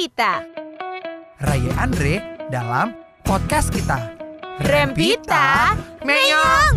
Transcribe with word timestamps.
Rempita. 0.00 0.40
Raya 1.44 1.72
Andre 1.76 2.40
dalam 2.48 2.96
podcast 3.20 3.68
kita. 3.68 4.16
Rempita, 4.64 5.76
Meong. 6.08 6.72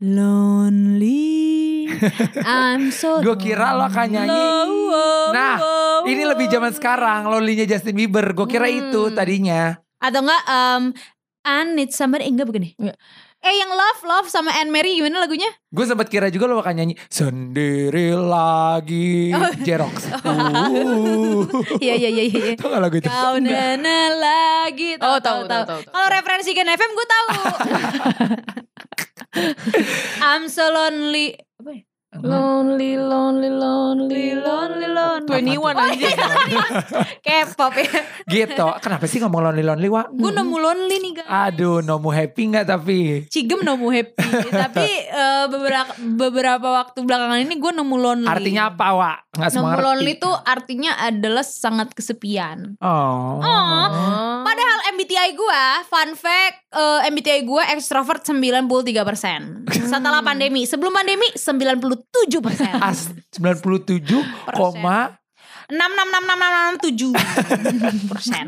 Lonely. 0.00 1.92
I'm 2.40 2.88
so 2.88 3.20
Gue 3.20 3.36
kira 3.36 3.76
lo 3.76 3.84
akan 3.84 4.06
nyanyi. 4.08 4.32
Low, 4.32 5.28
Nah, 5.36 5.60
low, 5.60 6.08
ini 6.08 6.24
lebih 6.24 6.48
zaman 6.48 6.72
sekarang. 6.72 7.28
Lonely-nya 7.28 7.68
Justin 7.68 7.92
Bieber. 7.92 8.32
Gue 8.32 8.48
kira 8.48 8.72
Hmm. 8.72 8.88
itu 8.88 9.12
tadinya. 9.12 9.76
Atau 10.00 10.24
enggak 10.24 10.40
um, 10.48 10.96
I 11.44 11.68
need 11.68 11.92
somebody 11.92 12.32
enggak 12.32 12.48
bukan 12.48 12.64
nih? 12.64 12.72
Eh 13.38 13.54
yang 13.54 13.70
Love 13.70 14.02
Love 14.02 14.28
sama 14.28 14.50
Anne 14.50 14.66
Mary 14.68 14.98
gimana 14.98 15.22
lagunya? 15.22 15.46
Gue 15.70 15.86
sempat 15.86 16.10
kira 16.10 16.26
juga 16.26 16.50
lo 16.50 16.58
akan 16.58 16.74
nyanyi 16.74 16.98
sendiri 17.06 18.10
lagi 18.12 19.30
Oh. 19.30 19.52
Jerox. 19.62 20.10
Uh. 20.26 21.46
Iya 21.78 21.94
iya 21.94 22.10
iya 22.10 22.24
iya. 22.26 22.40
Tau 22.58 22.66
gak 22.68 22.82
lagu 22.82 22.98
itu? 22.98 23.06
Kau 23.06 23.38
nana 23.38 23.98
lagi 24.10 24.98
Oh, 24.98 25.22
tahu, 25.22 25.46
tahu, 25.46 25.62
tahu, 25.62 25.62
tahu. 25.64 25.80
Kalau 25.86 26.08
referensi 26.10 26.50
Gen 26.50 26.66
FM 26.66 26.90
gue 26.92 27.06
tahu 27.06 27.28
I'm 30.26 30.50
so 30.50 30.66
lonely 30.66 31.38
Lonely, 32.08 32.96
lonely, 32.96 33.52
lonely, 33.52 34.32
Lonely, 34.32 34.88
lonely 34.88 35.28
21 35.28 35.76
aja. 35.76 36.08
K-pop 37.26 37.76
ya 37.76 38.00
Gitu. 38.24 38.66
Kenapa 38.80 39.04
sih 39.04 39.20
ngomong 39.20 39.44
lonely 39.44 39.60
lonely 39.60 39.92
wa? 39.92 40.08
Gue 40.08 40.32
nemu 40.32 40.56
lonely 40.56 40.96
nih 41.04 41.12
guys 41.20 41.28
Aduh, 41.28 41.84
nomu 41.84 42.08
happy 42.08 42.48
nggak 42.48 42.64
tapi? 42.64 43.28
Cigem 43.28 43.60
nemu 43.60 43.86
happy 43.92 44.24
Tapi 44.64 44.88
eh, 45.04 45.44
beberapa 45.52 45.92
beberapa 46.00 46.68
waktu 46.80 47.04
belakangan 47.04 47.44
ini 47.44 47.60
gue 47.60 47.72
nemu 47.76 47.96
lonely 48.00 48.24
Artinya 48.24 48.72
apa, 48.72 48.86
Wak? 48.96 49.18
Nggak 49.36 49.50
semua 49.52 49.68
Nemu 49.76 49.80
lonely 49.84 50.12
tuh 50.16 50.32
artinya 50.32 50.96
adalah 50.96 51.44
sangat 51.44 51.92
kesepian 51.92 52.80
Oh. 52.80 53.36
Oh. 53.36 53.86
Padahal 54.48 54.78
MBTI 54.96 55.36
gue, 55.36 55.62
fun 55.86 56.16
fact, 56.16 56.67
eh, 56.68 57.08
MBTI 57.08 57.42
gue 57.42 57.62
extrovert 57.72 58.22
93%. 58.22 59.68
Setelah 59.88 60.20
pandemi, 60.20 60.64
sebelum 60.64 60.92
pandemi 60.92 61.28
97%. 61.32 61.96
As 62.78 63.08
97, 63.32 64.04
koma 64.52 65.16
6666667 65.68 67.12
persen. 68.08 68.46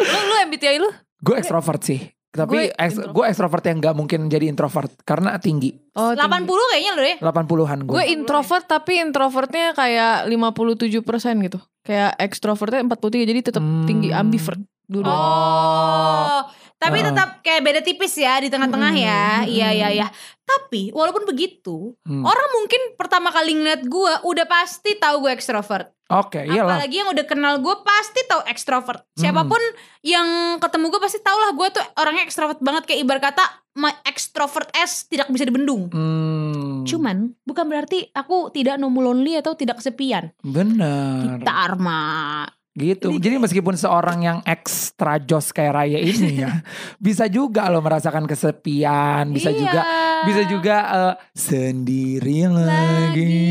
lu, 0.00 0.18
lu 0.20 0.34
MBTI 0.46 0.78
lu? 0.78 0.90
gue 1.20 1.36
ekstrovert 1.36 1.82
sih. 1.82 2.00
Tapi 2.30 2.70
Gue 3.10 3.26
ekstrovert 3.26 3.66
yang 3.66 3.82
nggak 3.82 3.90
mungkin 3.90 4.30
jadi 4.30 4.46
introvert 4.46 4.86
karena 5.02 5.34
tinggi. 5.42 5.74
Oh, 5.98 6.14
80 6.14 6.46
kayaknya 6.46 6.92
lo 6.94 7.02
ya. 7.02 7.16
80-an 7.18 7.78
gue. 7.82 7.90
Gue 7.90 8.04
introvert 8.06 8.64
tapi 8.70 9.02
introvertnya 9.02 9.74
kayak 9.74 10.30
57% 10.30 11.02
gitu. 11.42 11.58
Kayak 11.82 12.14
extrovertnya 12.22 12.86
43 12.86 13.26
jadi 13.26 13.40
tetap 13.42 13.58
Hmm. 13.60 13.82
tinggi 13.82 14.14
ambivert 14.14 14.62
dulu. 14.90 15.06
Oh. 15.06 16.42
Tapi 16.80 16.98
Ah. 16.98 17.12
tetap 17.12 17.28
kayak 17.40 17.60
beda 17.60 17.80
tipis 17.80 18.16
ya 18.16 18.40
di 18.40 18.48
tengah-tengah 18.48 18.92
ya. 18.96 19.44
Mm-mm. 19.44 19.52
Iya 19.52 19.68
iya 19.70 19.88
iya. 19.92 20.06
Tapi 20.42 20.88
walaupun 20.90 21.22
begitu, 21.22 21.92
Hmm. 22.02 22.24
orang 22.24 22.48
mungkin 22.56 22.96
pertama 22.96 23.28
kali 23.28 23.52
ngeliat 23.52 23.84
gue 23.84 24.12
udah 24.24 24.46
pasti 24.48 24.96
tahu 24.96 25.22
gue 25.22 25.30
ekstrovert. 25.30 25.92
Oke, 26.10 26.42
iyalah. 26.42 26.80
Apalagi 26.80 26.96
yang 26.98 27.12
udah 27.12 27.22
kenal 27.22 27.62
gue 27.62 27.76
pasti 27.84 28.24
tahu 28.26 28.42
ekstrovert. 28.44 29.06
Siapa 29.14 29.46
pun 29.46 29.62
yang 30.02 30.26
ketemu 30.58 30.90
gue 30.90 30.98
pasti 30.98 31.22
tau 31.22 31.38
lah 31.38 31.54
gue 31.54 31.68
tuh 31.70 31.84
orangnya 31.94 32.24
ekstrovert 32.24 32.58
banget 32.58 32.82
kayak 32.82 33.00
ibarat 33.04 33.22
kata 33.30 33.44
my 33.78 33.94
extrovert 34.02 34.66
S 34.74 35.06
tidak 35.06 35.30
bisa 35.30 35.46
dibendung. 35.46 35.86
Hmm. 35.86 36.82
Cuman 36.82 37.38
bukan 37.44 37.64
berarti 37.68 38.10
aku 38.10 38.50
tidak 38.50 38.80
nomu 38.80 39.04
lonely 39.04 39.38
atau 39.38 39.54
tidak 39.54 39.78
kesepian. 39.78 40.34
Bener. 40.42 41.38
Kita 41.38 41.52
Arma. 41.52 42.42
Gitu. 42.70 43.18
Jadi 43.18 43.36
meskipun 43.36 43.74
seorang 43.74 44.18
yang 44.22 44.38
ekstra 44.42 45.18
jos 45.18 45.50
kayak 45.50 45.74
Raya 45.74 45.98
ini 45.98 46.38
ya, 46.38 46.62
bisa 47.02 47.26
juga 47.26 47.66
lo 47.66 47.82
merasakan 47.82 48.24
kesepian, 48.24 49.34
bisa 49.34 49.50
Iya. 49.50 49.58
juga 49.58 49.80
bisa 50.20 50.42
juga 50.46 50.76
eh, 50.88 51.14
sendiri 51.34 52.46
lagi. 52.46 53.50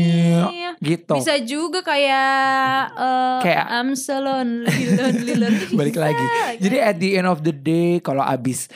Gitu. 0.80 1.12
Bisa 1.12 1.36
juga 1.38 1.84
kayak 1.84 2.96
eh, 2.96 3.38
Kayak- 3.44 3.68
I'm 3.70 3.92
so 3.92 4.16
lonely, 4.16 4.72
lonely, 4.88 5.34
lonely. 5.36 5.68
Balik 5.78 6.00
lagi. 6.00 6.24
Jadi 6.56 6.76
at 6.80 6.96
the 6.96 7.10
end 7.14 7.28
of 7.28 7.44
the 7.44 7.52
day 7.52 8.00
kalau 8.00 8.24
abis 8.24 8.72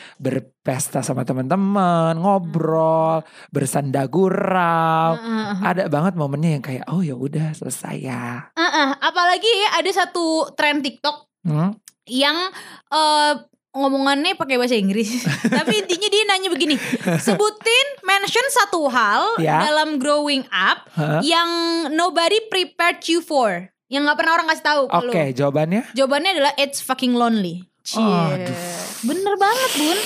berpesta 0.65 1.05
sama 1.05 1.29
teman-teman, 1.29 2.17
ngobrol, 2.17 3.21
bersanda 3.53 4.09
gurau, 4.09 5.13
Heeh. 5.13 5.61
ada 5.61 5.93
banget 5.93 6.17
momennya 6.17 6.57
yang 6.57 6.65
kayak 6.65 6.89
oh 6.89 7.05
ya 7.05 7.13
udah 7.13 7.53
selesai 7.53 7.97
ya. 8.01 8.49
Heeh. 8.51 8.89
apalagi 8.97 9.45
ya 9.45 9.77
ada 9.77 9.91
satu 9.93 10.49
tren 10.57 10.81
TikTok 10.81 11.29
Hmm? 11.45 11.77
yang 12.09 12.49
eh, 12.89 13.33
ngomongannya 13.71 14.33
pakai 14.33 14.57
bahasa 14.57 14.73
Inggris. 14.73 15.29
Tapi 15.61 15.85
intinya 15.85 16.09
dia 16.09 16.25
nanya 16.25 16.49
begini, 16.49 16.81
sebutin 17.21 17.87
mention 18.01 18.47
satu 18.49 18.89
hal 18.89 19.37
Ya. 19.37 19.61
dalam 19.61 20.01
growing 20.01 20.49
up 20.49 20.89
Hah? 20.97 21.21
yang 21.21 21.45
nobody 21.93 22.41
prepared 22.49 23.05
you 23.05 23.21
for, 23.21 23.69
yang 23.93 24.09
nggak 24.09 24.17
pernah 24.17 24.41
orang 24.41 24.49
kasih 24.49 24.65
tahu 24.65 24.83
ke 24.89 24.97
Oke, 24.97 25.23
lu. 25.29 25.37
jawabannya 25.37 25.83
Jawabannya 25.93 26.31
adalah 26.33 26.53
it's 26.57 26.81
fucking 26.81 27.13
lonely. 27.13 27.69
Cie. 27.85 28.01
Aduh. 28.01 28.57
Bener 29.05 29.35
banget 29.37 29.71
bun 29.77 29.99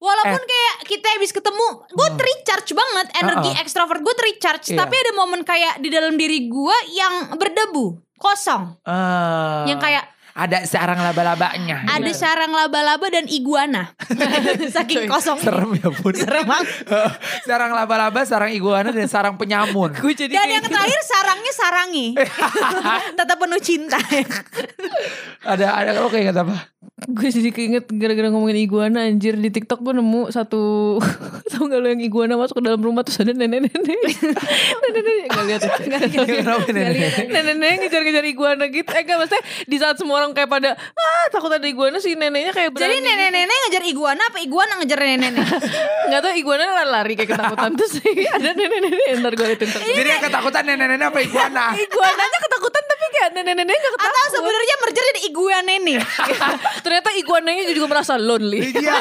Walaupun 0.00 0.42
kayak 0.42 0.74
kita 0.82 1.06
habis 1.12 1.28
ketemu 1.28 1.84
Gue 1.86 2.08
recharge 2.10 2.72
banget 2.72 3.06
Energi 3.14 3.50
Uh-uh. 3.50 3.60
extrovert 3.60 4.00
gue 4.00 4.14
recharge 4.18 4.72
Iya. 4.72 4.80
Tapi 4.80 4.94
ada 4.96 5.12
momen 5.12 5.40
kayak 5.42 5.76
di 5.78 5.88
dalam 5.88 6.16
diri 6.16 6.48
gue 6.48 6.76
Yang 6.90 7.36
berdebu 7.36 7.86
Kosong 8.16 8.80
Eh, 8.82 9.60
Yang 9.68 9.80
kayak 9.80 10.04
ada 10.32 10.64
sarang 10.64 10.96
laba-labanya. 10.96 11.84
ada 11.84 12.08
sarang 12.10 12.48
laba-laba 12.48 13.04
dan 13.06 13.28
iguana. 13.28 13.92
Saking 14.72 15.04
kosong. 15.04 15.36
Serem 15.36 15.76
ya 15.76 15.92
pun. 15.92 16.16
Serem 16.16 16.48
banget. 16.48 16.88
sarang 17.44 17.68
laba-laba, 17.68 18.24
sarang 18.24 18.48
iguana 18.48 18.88
dan 18.88 19.04
sarang 19.04 19.36
penyamun. 19.36 19.92
Gue 19.92 20.16
jadi 20.16 20.32
Dan 20.32 20.48
yang 20.50 20.64
terakhir 20.64 21.00
sarangnya 21.04 21.52
sarangi. 21.52 22.06
Tetap 23.20 23.36
penuh 23.36 23.60
cinta. 23.60 24.00
ada 25.44 25.66
ada 25.76 25.90
lo 25.94 26.08
kayak 26.08 26.32
apa? 26.32 26.64
Gue 27.16 27.28
jadi 27.34 27.50
keinget 27.50 27.90
gara-gara 27.90 28.28
ngomongin 28.30 28.58
iguana 28.62 29.06
anjir. 29.06 29.34
Di 29.34 29.50
TikTok 29.50 29.82
gue 29.82 29.94
nemu 29.98 30.30
satu 30.30 30.96
tau 31.50 31.66
gak 31.66 31.80
lo 31.82 31.88
yang 31.90 32.02
iguana 32.02 32.38
masuk 32.38 32.62
ke 32.62 32.64
dalam 32.64 32.80
rumah 32.80 33.02
terus 33.02 33.18
ada 33.22 33.34
nenek-nenek. 33.34 33.74
Nenek-nenek. 34.82 35.26
Gak 35.32 35.44
lihat 35.46 35.60
ya? 35.62 35.74
Kenapa 36.22 36.68
nenek-nenek? 36.70 37.26
nenek-nenek 37.28 37.76
ngejar-ngejar 37.86 38.24
iguana 38.26 38.64
gitu. 38.70 38.90
Eh 38.94 39.02
gak 39.02 39.16
maksudnya 39.18 39.42
di 39.66 39.76
saat 39.78 39.96
semua 39.98 40.22
orang 40.22 40.32
kayak 40.36 40.50
pada 40.50 40.70
ah 40.78 41.24
takut 41.34 41.50
ada 41.50 41.66
iguana 41.66 41.98
sih 41.98 42.14
neneknya 42.14 42.54
kayak 42.54 42.70
Jadi 42.74 42.78
berani 42.78 42.98
nenek-nenek 43.02 43.56
ngejar 43.66 43.84
iguana 43.88 44.22
apa 44.28 44.38
iguana 44.40 44.72
ngejar 44.82 44.98
nenek-nenek? 45.00 45.60
nggak 46.02 46.20
tahu 46.20 46.34
iguana 46.36 46.64
lari 46.86 47.14
kayak 47.16 47.30
ketakutan 47.34 47.70
terus 47.74 47.92
ada 48.02 48.50
nenek-nenek. 48.54 49.06
Ntar 49.20 49.32
gue 49.34 49.46
liatin 49.48 49.66
ntar. 49.68 49.80
Jadi 49.82 50.08
yang 50.08 50.22
ketakutan 50.22 50.62
nenek-nenek 50.66 51.06
apa 51.10 51.18
iguana? 51.22 51.64
iguananya 51.74 52.38
ketakutan 52.46 52.82
tapi 52.86 53.04
kayak 53.12 53.30
nenek-nenek 53.34 53.74
gak 53.74 53.92
ketakutan. 53.96 54.12
Atau 54.12 54.30
sebenarnya 54.38 54.74
merger 54.82 55.04
jadi 55.12 55.20
iguana 55.28 55.51
nenek? 55.62 56.02
ternyata 56.84 57.08
iguananya 57.14 57.64
juga 57.70 57.86
merasa 57.88 58.14
lonely 58.14 58.70
Iya. 58.72 58.94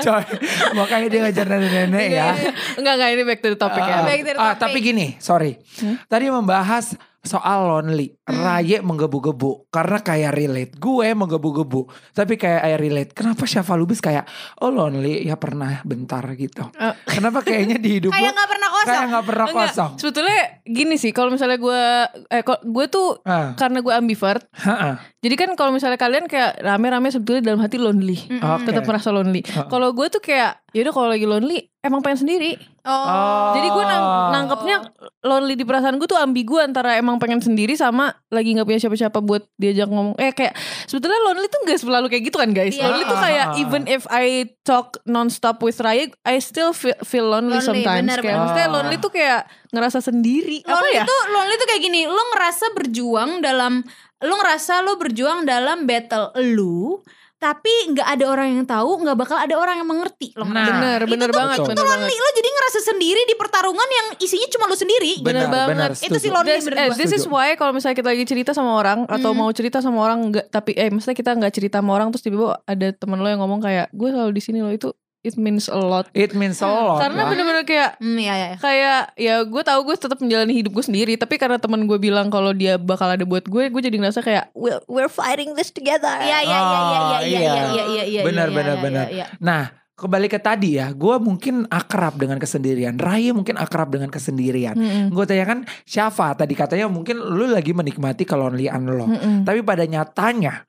Coy, 0.00 0.24
makanya 0.72 1.06
dia 1.08 1.20
ngajar 1.20 1.46
nenek-nenek 1.48 2.06
ya. 2.08 2.30
enggak 2.78 2.94
enggak 2.94 3.10
ini 3.10 3.22
back 3.24 3.40
to 3.40 3.48
the 3.48 3.58
topic 3.58 3.82
ya 3.82 3.96
Ah, 3.96 4.04
Back 4.04 4.20
to 4.20 4.28
the 4.28 4.32
ah, 4.32 4.54
topic. 4.54 4.60
tapi 4.62 4.78
gini, 4.80 5.06
sorry. 5.18 5.58
Tadi 6.06 6.24
membahas 6.28 6.94
soal 7.20 7.66
lonely. 7.68 8.14
Raye 8.32 8.78
menggebu-gebu 8.80 9.68
karena 9.68 9.98
kayak 9.98 10.32
relate. 10.32 10.72
Gue 10.74 11.10
menggebu-gebu, 11.10 11.80
tapi 12.10 12.34
kayak 12.34 12.60
I 12.62 12.74
relate. 12.76 13.10
Kenapa 13.10 13.44
Syafa 13.44 13.74
Lubis 13.74 13.98
kayak 13.98 14.24
oh 14.58 14.68
lonely 14.68 15.22
ya 15.22 15.34
pernah 15.34 15.82
bentar 15.82 16.22
gitu. 16.32 16.64
Eh. 16.72 16.94
Kenapa 17.06 17.40
kayaknya 17.40 17.76
di 17.76 17.98
hidup 17.98 18.10
Kayak 18.10 18.32
nggak 18.32 18.48
pernah 18.48 18.68
kosong. 18.68 18.86
Kayak 18.86 19.06
nggak 19.06 19.24
pernah 19.24 19.46
Enggak, 19.46 19.68
kosong. 19.68 19.90
sebetulnya 19.96 20.38
gini 20.62 20.94
sih 20.94 21.10
kalau 21.10 21.30
misalnya 21.30 21.56
gue 21.56 21.82
eh 22.30 22.42
gue 22.44 22.86
tuh 22.86 23.08
Ah, 23.22 23.52
karena 23.54 23.78
gue 23.80 23.90
ambivert 23.90 24.44
ha-ha. 24.54 25.02
jadi 25.18 25.34
kan 25.36 25.50
kalau 25.52 25.70
misalnya 25.70 25.96
kalian 25.96 26.24
kayak 26.24 26.58
rame-rame 26.58 27.08
sebetulnya 27.08 27.42
dalam 27.44 27.58
hati 27.58 27.76
lonely 27.76 28.16
Oke. 28.30 28.64
tetap 28.64 28.84
merasa 28.84 29.10
lonely 29.10 29.42
Heeh. 29.42 29.66
kalau 29.66 29.90
gue 29.90 30.06
tuh 30.08 30.18
kayak 30.18 30.62
yaudah 30.70 30.90
kalau 30.90 31.08
lagi 31.08 31.24
lonely 31.24 31.58
emang 31.80 32.00
pengen 32.00 32.22
sendiri 32.22 32.54
Oh. 32.80 33.52
Jadi 33.52 33.68
gue 33.68 33.84
nang- 33.84 34.08
nangkepnya 34.32 34.76
lonely 35.20 35.52
di 35.52 35.68
perasaan 35.68 36.00
gue 36.00 36.08
tuh 36.08 36.16
ambigu 36.16 36.56
antara 36.56 36.96
emang 36.96 37.20
pengen 37.20 37.36
sendiri 37.38 37.76
sama 37.76 38.08
lagi 38.28 38.52
nggak 38.52 38.62
punya 38.62 38.78
siapa-siapa 38.78 39.18
buat 39.18 39.48
diajak 39.56 39.88
ngomong. 39.88 40.14
Eh 40.14 40.30
kayak 40.30 40.52
sebetulnya 40.84 41.18
lonely 41.24 41.48
tuh 41.48 41.60
gak 41.64 41.80
selalu 41.80 42.06
kayak 42.06 42.22
gitu 42.28 42.36
kan 42.36 42.50
guys. 42.50 42.74
Iya. 42.74 42.84
Lonely 42.86 43.04
tuh 43.04 43.18
kayak 43.18 43.46
Ah. 43.48 43.58
even 43.58 43.82
if 43.86 44.04
I 44.06 44.24
talk 44.62 45.00
nonstop 45.02 45.58
with 45.60 45.78
Raya, 45.78 46.06
I 46.22 46.38
still 46.38 46.70
feel, 46.70 46.94
feel 47.02 47.26
lonely, 47.26 47.58
Lonely, 47.58 47.64
sometimes. 47.64 48.06
benar, 48.06 48.18
kayak 48.18 48.30
benar. 48.30 48.42
maksudnya 48.44 48.68
lonely 48.68 48.96
tuh 48.98 49.10
kayak 49.10 49.40
ngerasa 49.70 49.98
sendiri. 50.00 50.62
Apa 50.62 50.76
lonely 50.76 50.94
ya? 50.94 51.04
tuh 51.04 51.20
lonely 51.28 51.54
tuh 51.56 51.66
kayak 51.66 51.82
gini 51.82 52.00
lo 52.04 52.22
ngerasa 52.30 52.64
berjuang 52.72 53.30
dalam 53.40 53.72
lo 54.20 54.34
ngerasa 54.36 54.72
lo 54.82 54.94
berjuang 54.94 55.42
dalam 55.42 55.88
battle 55.88 56.30
lu 56.36 57.00
tapi 57.40 57.72
nggak 57.88 58.04
ada 58.04 58.24
orang 58.28 58.46
yang 58.52 58.62
tahu, 58.62 59.00
nggak 59.00 59.16
bakal 59.16 59.34
ada 59.34 59.56
orang 59.56 59.80
yang 59.80 59.88
mengerti 59.88 60.36
loh. 60.36 60.44
Nah, 60.44 60.60
bener, 60.68 61.00
bener 61.02 61.24
itu 61.24 61.32
tuh- 61.32 61.40
banget, 61.40 61.56
itu 61.56 61.66
bener 61.66 61.82
banget. 61.82 62.04
Lonely, 62.04 62.16
lo 62.16 62.28
jadi 62.30 62.48
ngerasa 62.52 62.78
sendiri 62.84 63.20
di 63.24 63.34
pertarungan 63.34 63.88
yang 63.88 64.06
isinya 64.20 64.48
cuma 64.50 64.64
lo 64.64 64.76
sendiri. 64.76 65.12
Bener 65.18 65.24
Benar, 65.40 65.48
banget. 65.48 65.68
benar, 65.72 65.90
Itu 65.90 66.04
setuju. 66.12 66.20
si 66.20 66.28
lonely 66.28 66.52
This, 66.52 66.64
menurut 66.66 66.84
eh, 66.84 66.90
this 66.94 67.12
is 67.12 67.24
why 67.24 67.48
kalau 67.54 67.72
misalnya 67.72 67.96
kita 67.96 68.08
lagi 68.08 68.24
cerita 68.24 68.52
sama 68.52 68.70
orang 68.74 68.98
atau 69.06 69.32
Hmm. 69.32 69.40
mau 69.40 69.50
cerita 69.50 69.80
sama 69.80 69.98
orang 69.98 70.18
enggak 70.22 70.46
tapi 70.46 70.76
eh 70.76 70.92
misalnya 70.92 71.16
kita 71.16 71.30
nggak 71.32 71.50
cerita 71.50 71.76
sama 71.78 71.90
orang 71.92 72.08
terus 72.10 72.20
tiba-tiba 72.20 72.60
ada 72.62 72.86
teman 72.92 73.16
lo 73.16 73.26
yang 73.26 73.40
ngomong 73.40 73.58
kayak 73.58 73.88
gue 73.90 74.08
selalu 74.08 74.30
di 74.30 74.42
sini 74.42 74.60
lo 74.60 74.68
itu 74.68 74.92
it 75.20 75.36
means 75.36 75.68
a 75.68 75.76
lot. 75.76 76.08
It 76.16 76.32
means 76.32 76.60
a 76.60 76.68
lot. 76.68 77.04
Karena 77.04 77.24
lah. 77.24 77.30
bener-bener 77.32 77.64
kayak 77.64 77.90
Hmm, 78.00 78.16
iya, 78.16 78.34
iya. 78.34 78.50
kayak 78.56 79.00
ya 79.20 79.34
gue 79.44 79.62
tahu 79.62 79.80
gue 79.84 79.96
tetap 79.96 80.18
menjalani 80.18 80.52
hidup 80.56 80.72
gue 80.72 80.84
sendiri 80.84 81.14
tapi 81.20 81.36
karena 81.36 81.60
teman 81.60 81.84
gue 81.84 81.98
bilang 82.00 82.32
kalau 82.32 82.56
dia 82.56 82.80
bakal 82.80 83.12
ada 83.12 83.24
buat 83.28 83.44
gue 83.44 83.68
gue 83.68 83.82
jadi 83.82 83.96
ngerasa 84.00 84.24
kayak 84.24 84.44
we're, 84.56 84.80
we're 84.88 85.12
fighting 85.12 85.52
this 85.52 85.68
together 85.68 86.08
Iya, 86.20 86.38
iya, 86.44 86.58
iya, 86.60 86.80
iya, 86.80 87.18
iya, 87.20 87.52
Oh, 87.52 87.86
iya, 87.92 88.04
iya. 88.08 88.22
Benar, 88.24 88.48
benar, 88.50 88.76
benar. 88.80 89.06
Nah, 89.40 89.62
kembali 90.00 90.32
ke 90.32 90.40
tadi 90.40 90.80
ya, 90.80 90.96
gue 90.96 91.16
mungkin 91.20 91.68
akrab 91.68 92.16
dengan 92.16 92.40
kesendirian. 92.40 92.96
Raya 92.96 93.36
mungkin 93.36 93.60
akrab 93.60 93.92
dengan 93.92 94.08
kesendirian. 94.08 94.72
Mm-mm. 94.72 95.12
Gue 95.12 95.24
tanya 95.28 95.44
kan, 95.44 95.58
Syafa 95.84 96.32
tadi 96.32 96.56
katanya 96.56 96.88
mungkin 96.88 97.20
lu 97.20 97.44
lagi 97.52 97.76
menikmati 97.76 98.24
kelonlian 98.24 98.88
lo. 98.88 99.04
Mm-mm. 99.04 99.44
Tapi 99.44 99.60
pada 99.60 99.84
nyatanya 99.84 100.64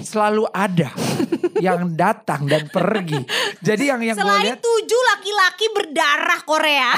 selalu 0.00 0.48
ada 0.56 0.88
yang 1.60 1.92
datang 1.92 2.48
dan 2.48 2.68
pergi. 2.72 3.20
Jadi 3.60 3.92
yang 3.92 4.00
yang 4.00 4.16
Selain 4.16 4.44
lihat 4.44 4.60
tujuh 4.64 5.00
laki-laki 5.12 5.66
berdarah 5.72 6.40
Korea 6.48 6.90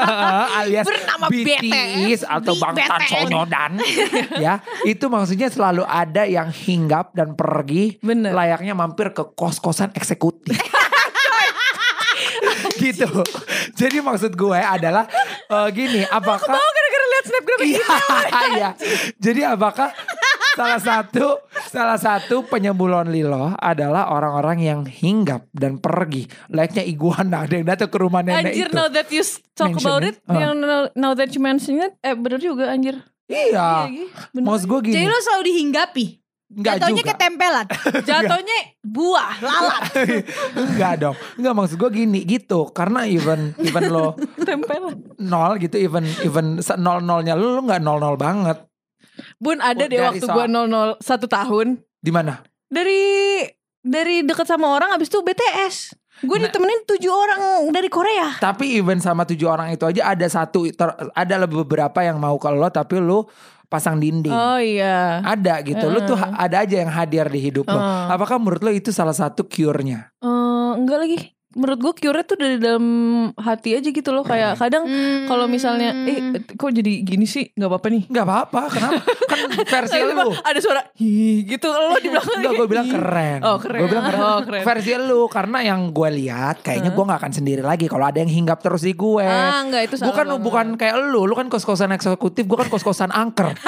alias 0.62 0.86
Bernama 0.86 1.26
BTS 1.30 2.26
atau. 2.26 2.54
Bangtan 2.56 3.04
Sonyodan 3.04 3.76
ya 4.40 4.64
itu 4.88 5.12
maksudnya 5.12 5.52
selalu 5.52 5.84
ada 5.84 6.24
yang 6.24 6.48
hinggap 6.48 7.12
dan 7.12 7.36
pergi 7.36 8.00
Bener. 8.00 8.32
layaknya 8.32 8.72
mampir 8.72 9.12
ke 9.12 9.28
kos-kosan 9.36 9.92
eksekutif 9.92 10.56
gitu 12.82 13.04
jadi 13.76 14.00
maksud 14.00 14.32
gue 14.32 14.56
adalah 14.56 15.04
eh, 15.52 15.68
gini 15.74 16.00
apakah 16.08 16.56
gara-gara 16.56 17.06
lihat 17.12 17.24
snapgram 17.28 17.58
Iya, 17.66 17.88
iya. 18.56 18.70
Jadi 19.18 19.42
apakah 19.42 19.90
salah 20.56 20.80
satu 20.80 21.26
salah 21.62 21.94
satu 21.96 22.42
penyembuh 22.42 22.88
lonely 22.88 23.20
lo 23.20 23.52
adalah 23.54 24.08
orang-orang 24.08 24.58
yang 24.58 24.80
hinggap 24.82 25.44
dan 25.52 25.76
pergi 25.76 26.24
layaknya 26.48 26.80
iguana 26.82 27.44
ada 27.44 27.54
yang 27.54 27.68
datang 27.68 27.86
ke 27.86 27.98
rumah 27.98 28.20
nenek 28.20 28.50
Anjir 28.50 28.66
itu. 28.66 28.74
now 28.74 28.88
that 28.88 29.08
you 29.08 29.22
talk 29.52 29.68
Mention 29.70 29.84
about 29.86 30.02
it. 30.02 30.14
it, 30.14 30.24
Ah. 30.24 30.40
yang 30.40 30.54
now, 30.56 30.80
now 30.94 31.12
that 31.12 31.28
you 31.28 31.38
mention 31.38 31.76
it, 31.78 31.92
eh 32.00 32.12
bener 32.12 32.38
juga 32.38 32.68
anjir. 32.68 32.96
Iya. 33.26 33.86
Iya, 33.86 34.06
bener. 34.30 34.46
Maksud 34.46 34.66
gue 34.66 34.80
gini. 34.82 34.94
Jadi 34.94 35.06
lo 35.06 35.18
selalu 35.20 35.42
dihinggapi 35.44 36.06
Enggak 36.48 36.78
Jatuhnya 36.78 36.94
juga. 36.96 37.10
ketempelan 37.12 37.66
Jatuhnya 38.08 38.58
buah, 38.80 39.32
lalat, 39.40 39.82
Enggak 40.62 40.94
dong. 40.96 41.16
Enggak 41.34 41.52
maksud 41.54 41.76
gue 41.76 41.90
gini 41.92 42.20
gitu. 42.22 42.70
Karena 42.70 43.02
even 43.02 43.50
even 43.58 43.82
lo 43.86 44.14
tempelan. 44.46 44.94
nol 45.18 45.58
gitu 45.58 45.74
even 45.76 46.06
even 46.22 46.46
nol 46.78 47.02
nolnya 47.02 47.34
lo 47.34 47.50
lo 47.50 47.60
nggak 47.60 47.82
nol 47.82 47.98
nol 47.98 48.14
banget. 48.14 48.62
Bun 49.36 49.58
ada 49.58 49.78
Oh, 49.78 49.88
deh 49.88 49.98
waktu 49.98 50.22
so- 50.22 50.30
gua 50.30 50.44
00 50.44 50.96
satu 50.98 51.26
tahun 51.26 51.80
Di 51.96 52.10
mana? 52.10 52.40
dari 52.66 53.42
dari 53.80 54.20
deket 54.20 54.44
sama 54.44 54.68
orang 54.68 54.92
abis 54.92 55.06
itu 55.06 55.20
BTS. 55.20 55.76
Gue 56.18 56.36
Nah. 56.36 56.48
ditemenin 56.48 56.80
tujuh 56.86 57.12
orang 57.12 57.40
dari 57.70 57.86
Korea. 57.86 58.34
Tapi 58.36 58.74
even 58.74 58.98
sama 58.98 59.22
tujuh 59.22 59.46
orang 59.46 59.70
itu 59.70 59.84
aja 59.84 60.10
ada 60.10 60.26
satu 60.26 60.64
ter- 60.66 60.96
ada 61.12 61.34
beberapa 61.44 62.00
yang 62.00 62.16
mau 62.16 62.34
ke 62.34 62.48
lo 62.48 62.66
tapi 62.66 62.96
lo 62.96 63.28
pasang 63.66 63.96
dinding. 63.96 64.32
Oh 64.32 64.56
iya. 64.56 65.20
Ada 65.20 65.60
gitu. 65.60 65.86
Lu 65.86 66.00
tuh 66.02 66.16
ha- 66.16 66.32
ada 66.34 66.64
aja 66.64 66.72
yang 66.74 66.88
hadir 66.88 67.28
di 67.28 67.40
hidup 67.42 67.64
lo. 67.64 67.76
Heeh. 67.76 68.04
Apakah 68.08 68.38
menurut 68.38 68.58
lo 68.60 68.70
itu 68.70 68.90
salah 68.90 69.12
satu 69.12 69.44
cure-nya? 69.44 70.08
Eh, 70.18 70.70
enggak 70.74 70.98
lagi. 70.98 71.18
Menurut 71.56 71.78
gue 71.80 71.92
cure 71.98 72.20
tuh 72.22 72.36
dari 72.36 72.60
dalam 72.60 72.84
hati 73.32 73.72
aja 73.72 73.88
gitu 73.88 74.12
loh. 74.12 74.22
Kayak 74.22 74.60
kadang 74.60 74.84
kalau 75.24 75.48
misalnya, 75.48 75.96
eh 76.04 76.20
kok 76.52 76.68
jadi 76.68 77.00
gini 77.00 77.24
sih? 77.24 77.48
Nggak 77.50 77.68
apa-apa 77.68 77.86
nih. 77.88 78.02
Enggak 78.06 78.24
apa-apa. 78.24 78.62
Kenapa? 78.68 79.00
kan 79.26 79.38
versi 79.72 79.98
lu. 79.98 80.28
ada 80.36 80.58
suara 80.60 80.80
hi 80.94 81.16
gitu 81.42 81.68
lo 81.68 81.96
di 81.96 82.08
belakang. 82.08 82.38
Enggak 82.38 82.52
gue 82.54 82.66
bilang 82.68 82.86
keren. 82.86 83.40
Oh, 83.40 83.56
keren. 83.56 83.80
Gue 83.80 83.88
bilang 83.88 84.04
keren. 84.04 84.20
Oh, 84.20 84.38
keren. 84.44 84.62
Versi 84.62 84.92
lu 84.94 85.20
karena 85.26 85.58
yang 85.64 85.80
gue 85.90 86.08
lihat 86.12 86.60
kayaknya 86.60 86.92
gue 86.92 87.04
nggak 87.04 87.20
akan 87.20 87.32
sendiri 87.32 87.62
lagi 87.64 87.88
kalau 87.88 88.04
ada 88.04 88.20
yang 88.20 88.28
hinggap 88.28 88.60
terus 88.60 88.84
di 88.84 88.92
gue. 88.92 89.24
Ah 89.24 89.64
enggak 89.64 89.88
itu 89.88 89.96
Gue 89.96 90.04
salah 90.04 90.14
kan 90.14 90.26
banget. 90.28 90.44
bukan 90.44 90.66
kayak 90.76 90.94
lu, 91.02 91.24
lu 91.24 91.32
kan 91.32 91.48
kos-kosan 91.48 91.90
eksekutif, 91.90 92.44
gue 92.44 92.58
kan 92.58 92.68
kos-kosan 92.68 93.08
angker. 93.08 93.56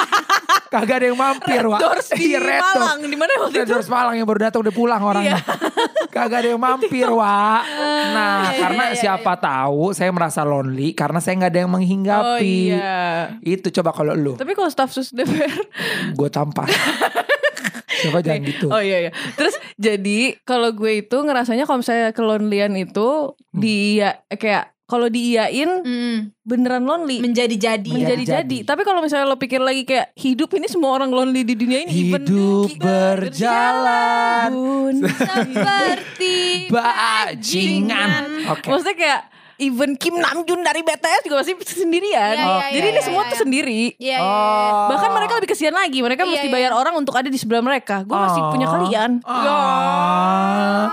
Kagak 0.69 1.01
ada 1.01 1.07
yang 1.09 1.17
mampir, 1.17 1.63
Wak. 1.63 1.81
Doors 1.81 2.09
di 2.13 2.25
Iya, 2.29 2.39
Red. 2.39 2.61
Malang 2.63 2.99
di 3.03 3.17
mana 3.17 3.31
waktu 3.39 3.57
Red 3.57 3.65
itu? 3.65 3.73
Doors 3.73 3.89
Malang 3.89 4.15
yang 4.15 4.25
baru 4.25 4.41
datang 4.45 4.61
udah 4.61 4.75
pulang 4.75 5.01
orangnya. 5.01 5.41
Kagak 6.15 6.39
ada 6.41 6.49
yang 6.51 6.61
mampir, 6.61 7.09
Wak. 7.09 7.63
Nah, 8.11 8.37
iya, 8.47 8.59
karena 8.59 8.83
iya, 8.85 8.93
iya, 8.93 9.01
siapa 9.01 9.33
tahu 9.35 9.91
saya 9.91 10.11
merasa 10.11 10.41
lonely 10.43 10.93
karena 10.93 11.19
saya 11.19 11.35
nggak 11.37 11.51
ada 11.51 11.59
yang 11.59 11.71
Oh 11.71 11.75
menghinggapi. 11.75 12.53
iya. 12.69 13.01
Itu 13.41 13.73
coba 13.73 13.91
kalau 13.93 14.13
lu, 14.13 14.33
Tapi 14.35 14.53
kalau 14.53 14.69
staf 14.69 14.91
sus 14.91 15.09
DPR 15.11 15.53
gue 16.11 16.29
tampar. 16.29 16.69
Coba 17.99 18.23
jangan 18.23 18.47
gitu. 18.47 18.71
Oh 18.71 18.79
iya 18.79 19.03
iya. 19.03 19.13
Terus 19.35 19.59
jadi 19.75 20.39
kalau 20.43 20.71
gue 20.71 21.03
itu 21.03 21.17
ngerasanya 21.19 21.67
kalau 21.67 21.83
misalnya 21.83 22.15
kelonelian 22.15 22.71
itu 22.75 23.35
Hmm. 23.49 23.59
dia 23.59 24.23
kayak 24.31 24.71
kalau 24.89 25.05
diiyain 25.07 25.69
Hmm, 25.79 26.17
beneran 26.43 26.81
lonely. 26.81 27.21
menjadi-jadi. 27.21 27.85
menjadi 27.85 28.25
Menjadi-jadi. 28.25 28.57
jadi. 28.57 28.59
Tapi 28.65 28.83
kalau 28.83 28.99
misalnya 28.99 29.25
lo 29.25 29.37
pikir 29.37 29.61
lagi 29.61 29.85
kayak 29.85 30.17
hidup 30.17 30.49
ini 30.51 30.65
semua 30.65 30.91
orang 30.93 31.09
lonely 31.09 31.45
di 31.45 31.53
dunia 31.55 31.85
ini 31.85 31.93
even 31.93 32.25
Hidup 32.25 32.67
ki- 32.67 32.81
berjalan 32.81 34.49
Bun. 34.49 34.97
Seperti 35.13 36.37
bajingan. 36.69 38.49
Oke. 38.49 38.65
Maksudnya 38.67 38.97
kayak 38.97 39.21
even 39.59 39.93
Kim 39.95 40.17
Namjoon 40.17 40.63
dari 40.63 40.81
BTS 40.81 41.21
juga 41.23 41.43
masih 41.43 41.53
sendirian. 41.61 42.33
Iya, 42.33 42.47
iya, 42.49 42.73
Jadi 42.73 42.87
ini 42.87 42.95
iya, 42.95 43.05
semua 43.05 43.23
iya. 43.23 43.29
tuh 43.29 43.39
sendiri. 43.39 43.83
Iya, 43.93 44.17
iya, 44.17 44.17
iya. 44.17 44.73
Oh. 44.73 44.89
Bahkan 44.89 45.11
mereka 45.13 45.33
lebih 45.35 45.51
kesian 45.51 45.75
lagi. 45.75 45.99
Mereka 45.99 46.23
Iya, 46.23 46.31
mesti 46.33 46.49
bayar 46.49 46.73
orang 46.73 46.95
untuk 46.95 47.13
ada 47.13 47.27
di 47.27 47.37
sebelah 47.37 47.61
mereka. 47.61 48.01
Gue 48.03 48.17
masih 48.17 48.41
Oh. 48.41 48.49
punya 48.49 48.67
kalian. 48.67 49.11
Ah. 49.23 50.87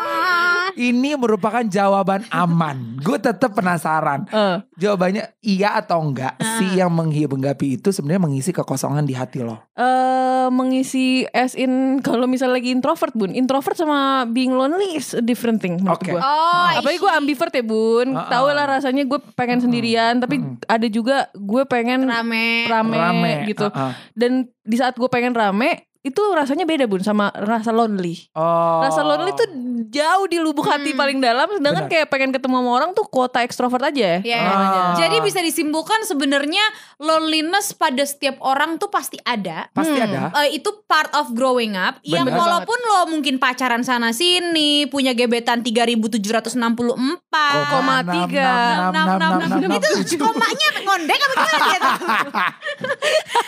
Ini 0.75 1.15
merupakan 1.15 1.63
jawaban 1.63 2.27
aman. 2.29 2.99
Gue 2.99 3.15
tetap 3.15 3.51
penasaran. 3.51 4.27
Eh. 4.27 4.59
Jawabannya 4.77 5.39
iya 5.39 5.75
atau 5.75 6.03
enggak 6.03 6.35
Ah. 6.35 6.59
si 6.59 6.75
yang 6.75 6.91
menghibenggapi 6.91 7.75
itu 7.75 7.89
sebenarnya 7.89 8.21
mengisi 8.21 8.51
kekosongan 8.51 9.03
di 9.03 9.13
hati 9.13 9.39
lo. 9.39 9.55
eh 9.73 10.23
mengisi 10.47 11.05
as 11.27 11.51
in 11.53 11.97
kalau 11.99 12.25
misalnya 12.25 12.55
lagi 12.55 12.69
introvert 12.69 13.11
bun 13.11 13.33
introvert 13.33 13.73
sama 13.73 13.97
being 14.25 14.53
lonely 14.53 14.93
is 14.93 15.11
a 15.11 15.19
different 15.19 15.57
thing 15.57 15.75
menurut 15.75 15.97
Oke. 15.97 16.11
gue 16.11 16.21
Oh, 16.21 16.67
apalagi 16.71 16.97
gue 16.97 17.11
ambivert 17.11 17.49
ya 17.49 17.61
bun 17.61 18.13
Ah, 18.13 18.29
tahu 18.29 18.47
ah. 18.47 18.53
lah 18.53 18.65
rasanya 18.69 19.03
gue 19.03 19.19
pengen 19.33 19.57
sendirian 19.59 20.17
tapi 20.17 20.37
ada 20.63 20.85
juga 20.85 21.27
gue 21.33 21.63
pengen 21.65 22.05
rame. 22.05 22.67
rame, 22.67 22.93
Rame 22.95 23.33
gitu 23.47 23.65
ah, 23.67 23.89
ah. 23.89 23.93
dan 24.13 24.45
di 24.61 24.75
saat 24.75 24.93
gue 24.93 25.07
pengen 25.07 25.33
rame 25.33 25.89
itu 26.05 26.21
rasanya 26.31 26.63
beda 26.63 26.85
bun 26.85 27.01
sama 27.01 27.27
rasa 27.33 27.69
lonely 27.69 28.29
Oh. 28.31 28.79
rasa 28.79 29.01
lonely 29.01 29.33
tuh 29.33 29.45
jauh 29.87 30.25
di 30.25 30.37
lubuk 30.37 30.63
hati 30.63 30.87
Hmm. 30.87 30.95
paling 30.95 31.17
dalam 31.17 31.45
sedangkan 31.51 31.83
Benar. 31.83 31.91
kayak 31.91 32.07
pengen 32.07 32.29
ketemu 32.29 32.55
sama 32.55 32.69
orang 32.71 32.89
tuh 32.91 33.03
kuota 33.05 33.41
ekstrovert 33.41 33.81
aja 33.83 34.15
ya 34.15 34.17
Ya, 34.23 34.37
Ah. 34.37 34.93
Jadi 34.95 35.19
bisa 35.19 35.39
disimpulkan 35.39 36.03
sebenarnya 36.03 36.61
loneliness 36.99 37.73
pada 37.73 38.01
setiap 38.01 38.35
orang 38.39 38.75
tuh 38.75 38.87
pasti 38.87 39.15
ada. 39.19 39.67
pasti 39.71 39.93
Hmm. 39.93 40.05
ada. 40.05 40.19
Eh, 40.43 40.55
itu 40.55 40.67
part 40.85 41.09
of 41.11 41.31
growing 41.31 41.73
up 41.73 41.97
yang 42.01 42.23
Bener. 42.23 42.37
walaupun 42.37 42.75
lo 42.85 43.07
mungkin 43.07 43.35
pacaran 43.35 43.81
sana 43.81 44.11
sini 44.11 44.85
punya 44.85 45.11
gebetan 45.11 45.59
3764 45.59 47.67
Koma 47.67 47.95
tiga. 48.03 48.51
enam, 48.85 48.91
enam, 48.91 49.05
enam, 49.09 49.31
enam, 49.41 49.49
enam, 49.59 49.69
itu 49.73 49.87
komanya 50.15 50.67
ngondek 50.77 51.17
apa 51.17 51.33
gimana 51.35 51.65
gitu 51.67 51.89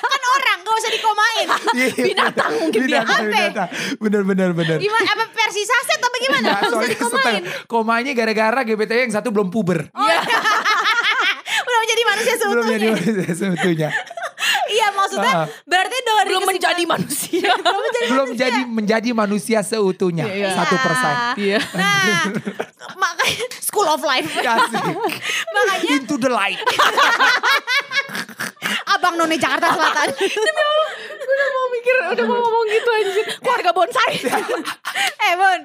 kan 0.08 0.22
orang 0.28 0.58
gak 0.60 0.76
usah 0.76 0.92
dikomain 0.92 1.48
binatang 1.96 2.47
mungkin 2.50 2.80
dia. 2.82 3.01
binatang, 3.01 3.20
Apa? 3.20 3.30
binatang. 3.30 3.70
Bener 3.98 4.22
bener 4.24 4.50
bener. 4.54 4.77
gimana 4.77 5.08
apa 5.10 5.24
versi 5.30 5.62
saset 5.62 6.00
apa 6.00 6.18
gimana 6.18 6.48
usah 6.50 6.70
soalnya 6.70 6.98
setengah- 6.98 7.66
komanya 7.66 8.12
gara-gara 8.12 8.62
GBT 8.63 8.92
yang 9.01 9.13
satu 9.13 9.30
belum 9.30 9.48
puber. 9.48 9.88
udah 11.60 11.80
menjadi 11.80 12.04
manusia 12.06 12.34
belum 12.39 12.66
jadi 12.66 12.86
seutuhnya 12.88 13.13
manusia 13.13 13.34
seutuhnya. 13.36 13.89
iya 14.70 14.88
maksudnya 14.89 15.34
Ah. 15.34 15.48
berarti 15.63 15.98
dari 15.98 16.27
belum 16.30 16.44
menjadi 16.46 16.84
manusia 16.86 17.50
belum 18.06 18.30
jadi 18.34 18.60
menjadi 18.63 19.10
manusia 19.12 19.60
seutuhnya. 19.62 20.25
Iya. 20.25 20.50
Satu 20.54 20.75
persen. 20.77 21.13
Iya. 21.38 21.60
nah 21.74 22.32
makanya 22.96 23.46
school 23.68 23.86
of 23.86 24.00
life 24.01 24.27
Kasih. 24.30 24.84
makanya 25.50 25.89
Into 25.89 26.16
the 26.18 26.30
light. 26.30 26.60
abang 28.88 29.16
none 29.16 29.36
Jakarta 29.36 29.68
Selatan 29.70 30.08
mikir 31.70 31.96
udah 32.10 32.25
mau 32.25 32.38
ngomong 32.38 32.65
gitu 32.67 32.89
anjir. 32.91 33.25
Keluarga 33.38 33.70
bonsai. 33.72 34.13
eh 35.27 35.34
Bon, 35.34 35.60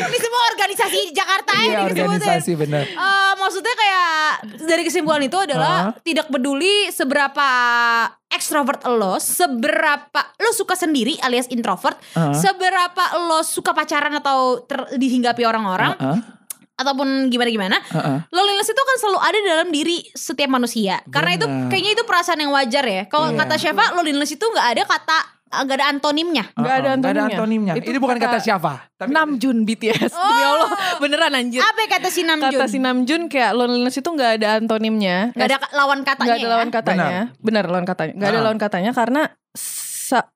ini 0.00 0.18
semua 0.18 0.42
organisasi 0.48 0.96
di 1.04 1.12
Jakarta 1.12 1.52
ya 1.52 1.60
Iya 1.60 1.78
ini 1.84 2.00
organisasi 2.00 2.52
bener. 2.54 2.84
Eh, 2.86 3.32
maksudnya 3.36 3.74
kayak 3.74 4.16
dari 4.62 4.82
kesimpulan 4.82 5.20
itu 5.20 5.36
adalah 5.36 5.92
tidak 6.00 6.26
peduli 6.28 6.88
seberapa 6.88 7.48
ekstrovert 8.28 8.84
lo, 8.86 9.16
seberapa 9.18 10.20
lo 10.38 10.50
suka 10.50 10.72
sendiri 10.72 11.16
alias 11.18 11.48
introvert, 11.48 11.96
Hah? 12.12 12.32
seberapa 12.32 13.04
lo 13.18 13.40
suka 13.40 13.72
pacaran 13.72 14.12
atau 14.14 14.62
ter- 14.62 14.94
dihinggapi 14.94 15.42
orang-orang 15.42 15.92
Heeh, 15.94 16.18
ataupun 16.78 17.26
gimana-gimana, 17.26 17.82
heeh. 17.82 18.18
loneliness 18.30 18.68
itu 18.68 18.78
kan 18.80 18.96
selalu 18.96 19.18
ada 19.18 19.38
dalam 19.44 19.68
diri 19.68 20.06
setiap 20.08 20.46
manusia. 20.48 21.02
Karena 21.04 21.34
itu 21.34 21.44
kayaknya 21.66 21.92
itu 21.92 22.04
perasaan 22.04 22.38
yang 22.38 22.50
wajar 22.50 22.84
ya. 22.84 23.02
Kalau 23.04 23.28
Iya. 23.28 23.38
kata 23.40 23.54
Syafa, 23.56 23.84
loneliness 23.92 24.30
itu 24.30 24.44
nggak 24.44 24.68
ada 24.70 24.82
kata 24.86 25.18
nggak 25.48 25.76
ada 25.76 25.86
antonimnya. 25.88 26.44
Nggak 26.52 26.74
ada 26.74 26.76
Heeh, 26.84 26.98
nggak 27.00 27.08
ada 27.08 27.20
antonimnya. 27.24 27.34
antonimnya. 27.34 27.74
Itu 27.74 27.88
Ini 27.88 27.98
bukan 27.98 28.16
kata 28.16 28.30
kata- 28.30 28.44
siapa. 28.44 28.72
Tapi 28.94 29.10
Namjoon 29.10 29.58
BTS. 29.64 30.12
Demi 30.28 30.28
Oh. 30.38 30.52
Allah, 30.54 30.70
beneran 30.98 31.32
anjir. 31.32 31.58
Apa 31.58 31.78
yang 31.78 31.92
kata 31.94 32.08
si 32.08 32.20
Namjoon? 32.22 32.52
Kata 32.52 32.66
si 32.66 32.78
Namjoon 32.78 33.22
kayak 33.26 33.52
loneliness 33.52 33.96
itu 33.96 34.06
nggak 34.06 34.30
ada 34.38 34.48
antonimnya. 34.56 35.32
Nggak 35.32 35.48
ada 35.48 35.58
lawan 35.72 36.04
katanya 36.04 36.28
Nggak 36.28 36.36
ada 36.36 36.44
ya? 36.44 36.52
lawan 36.52 36.68
katanya. 36.70 37.08
Benar 37.40 37.64
lawan 37.66 37.86
katanya. 37.86 38.12
Nggak 38.12 38.28
ada 38.28 38.36
Ah. 38.36 38.44
lawan 38.44 38.58
katanya 38.60 38.90
karena 38.92 39.22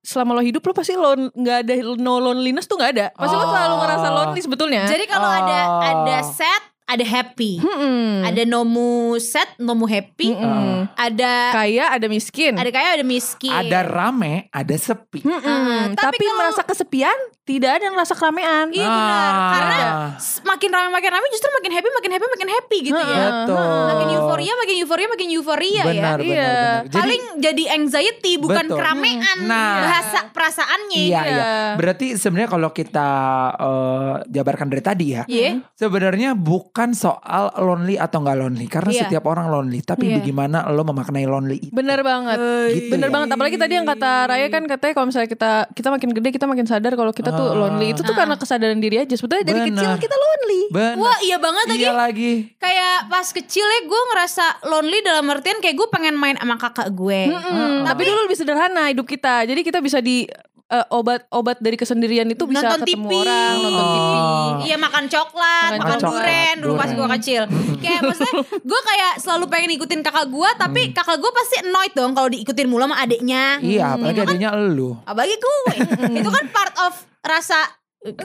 selama 0.03 0.37
lo 0.37 0.43
hidup 0.43 0.61
lo 0.61 0.73
pasti 0.73 0.93
lon 0.93 1.29
nggak 1.33 1.57
ada 1.65 1.73
no 1.97 2.19
loneliness 2.19 2.65
tuh 2.65 2.77
nggak 2.77 2.93
ada. 2.97 3.07
Pasti 3.13 3.35
lo 3.37 3.45
Oh. 3.45 3.51
selalu 3.53 3.75
ngerasa 3.81 4.07
lonely 4.09 4.41
sebetulnya. 4.41 4.83
Jadi 4.85 5.05
kalau 5.07 5.29
ada 5.29 5.59
Oh. 5.63 5.81
ada 5.85 6.17
sad, 6.25 6.63
ada 6.93 7.05
happy. 7.05 7.59
Mm-mm. 7.59 8.23
Ada 8.23 8.43
nomu 8.45 8.91
sad, 9.17 9.49
nomu 9.57 9.85
happy. 9.85 10.31
Mm-mm. 10.31 10.87
Ada 10.93 11.33
kaya 11.51 11.85
ada 11.91 12.07
miskin. 12.07 12.53
ada 12.53 12.69
kaya, 12.69 12.95
ada 12.95 13.05
miskin. 13.05 13.51
ada 13.51 13.83
rame, 13.83 14.47
ada 14.49 14.75
sepi. 14.75 15.21
Mm-mm. 15.21 15.41
Ah, 15.43 15.85
tapi 15.91 16.15
tapi 16.15 16.25
kalau- 16.25 16.39
merasa 16.39 16.63
kesepian 16.63 17.19
tidak 17.43 17.71
ada 17.75 17.85
yang 17.85 17.95
merasa 17.95 18.13
keramaian. 18.13 18.71
Iya 18.71 18.87
benar. 18.87 19.33
Ah. 19.33 19.51
Karena 19.51 19.77
s- 20.15 20.39
makin 20.43 20.71
ramai 20.71 20.91
makin 20.93 21.11
ramai 21.11 21.29
justru 21.29 21.49
makin 21.53 21.73
happy, 21.73 21.89
makin 21.91 22.11
happy, 22.13 22.27
makin 22.29 22.51
happy 22.51 22.79
gitu 22.85 23.03
ya. 23.03 23.25
Betul. 23.43 23.83
Makin 23.89 24.09
euforia, 24.13 24.53
makin 24.55 24.77
euforia, 24.79 25.07
makin 25.09 25.29
euforia 25.33 25.73
ya. 25.73 25.85
Benar, 25.85 26.17
benar, 26.17 26.19
Iya. 26.23 26.47
benar. 26.47 26.81
Jadi, 26.85 26.97
Paling 27.03 27.23
jadi 27.41 27.65
anxiety 27.75 28.33
bukan 28.37 28.65
Betul. 28.65 28.79
keramaian. 28.79 29.37
Nah. 29.43 29.75
Bahasa 29.83 30.19
perasaannya. 30.31 31.03
Iya, 31.03 31.21
Iya. 31.21 31.23
iya. 31.29 31.51
Berarti 31.75 32.07
sebenarnya 32.15 32.49
kalau 32.49 32.71
kita 32.71 33.09
eh, 33.55 34.15
jabarkan 34.31 34.69
dari 34.69 34.83
tadi 34.83 35.07
ya, 35.11 35.23
Iya. 35.27 35.51
sebenarnya 35.75 36.35
bukan 36.35 36.82
soal 36.91 37.55
lonely 37.57 37.95
atau 37.95 38.19
nggak 38.19 38.35
lonely, 38.37 38.67
karena 38.67 38.91
Iya. 38.91 39.03
setiap 39.07 39.25
orang 39.25 39.47
lonely. 39.47 39.79
Tapi 39.81 40.05
Iya. 40.05 40.19
bagaimana 40.19 40.67
lo 40.69 40.83
memaknai 40.83 41.23
lonely 41.25 41.57
itu? 41.61 41.73
Bener 41.73 42.03
banget. 42.03 42.39
Gitu 42.69 42.91
Bener 42.91 43.09
ya. 43.09 43.15
banget. 43.15 43.29
Apalagi 43.31 43.57
tadi 43.57 43.73
yang 43.73 43.87
kata 43.87 44.11
Raya 44.27 44.47
kan 44.49 44.67
katanya 44.67 44.93
kalau 44.93 45.07
misalnya 45.07 45.29
kita 45.29 45.53
kita 45.71 45.89
makin 45.89 46.11
gede 46.11 46.29
kita 46.31 46.45
makin 46.45 46.67
sadar 46.67 46.93
kalau 46.93 47.13
kita 47.13 47.31
tuh 47.31 47.47
Ah. 47.47 47.57
lonely. 47.57 47.95
Itu 47.95 48.03
tuh 48.03 48.11
Ah. 48.11 48.19
karena 48.19 48.35
kesadaran 48.35 48.77
diri 48.77 48.99
aja. 48.99 49.15
Sebetulnya 49.15 49.47
dari 49.47 49.61
Bener. 49.63 49.79
kecil 49.79 49.91
kita 50.01 50.17
lonely. 50.17 50.63
Benar. 50.69 50.95
Wah 50.99 51.19
iya 51.21 51.37
banget 51.39 51.65
lagi. 51.69 51.79
Iya 51.79 51.93
lagi. 51.93 52.33
Kayak 52.57 52.97
pas 53.07 53.29
kecil 53.29 53.63
ya 53.65 53.81
gue 53.85 54.01
ngerasa 54.11 54.45
lonely 54.67 54.99
dalam 55.01 55.25
artian 55.29 55.59
kayak 55.59 55.77
gue 55.77 55.89
pengen 55.89 56.17
main 56.17 56.35
sama 56.35 56.59
kakak 56.59 56.91
gue. 56.91 57.21
Mm-mm. 57.29 57.85
Tapi 57.85 58.03
dulu 58.03 58.19
lebih 58.25 58.35
sederhana 58.35 58.89
hidup 58.89 59.05
kita. 59.05 59.45
Jadi 59.45 59.61
kita 59.61 59.79
bisa 59.79 60.01
di 60.01 60.25
eh, 60.73 60.87
obat-obat 60.89 61.61
dari 61.61 61.77
kesendirian 61.77 62.25
itu 62.33 62.49
bisa 62.49 62.65
nonton 62.65 62.81
ketemu 62.89 63.09
TV, 63.13 63.13
orang, 63.21 63.55
nonton 63.61 63.87
TV. 63.93 64.13
Oh. 64.17 64.51
Iya 64.65 64.77
makan 64.81 65.05
coklat, 65.13 65.71
Makan 65.77 65.81
makan, 65.85 65.99
coklat, 66.01 66.13
duren 66.25 66.55
dulu 66.65 66.73
pas 66.81 66.91
gue 66.91 67.09
kecil. 67.21 67.43
kayak 67.85 68.01
maksudnya 68.01 68.35
gue 68.57 68.81
kayak 68.89 69.13
selalu 69.21 69.45
pengen 69.53 69.71
ikutin 69.77 70.01
kakak 70.01 70.27
gue, 70.33 70.51
tapi 70.57 70.81
kakak 70.97 71.19
gue 71.21 71.31
pasti 71.37 71.55
annoyed 71.61 71.93
dong 71.93 72.13
kalau 72.17 72.29
diikutin 72.33 72.67
mulu 72.67 72.89
sama 72.89 72.97
adiknya. 73.05 73.61
Iya, 73.61 74.01
apalagi 74.01 74.21
adanya 74.25 74.49
elu. 74.57 74.97
Apalagi 75.05 75.37
gue, 75.37 75.57
itu 76.25 76.31
kan 76.33 76.45
part 76.49 76.75
of 76.89 76.93
rasa 77.23 77.82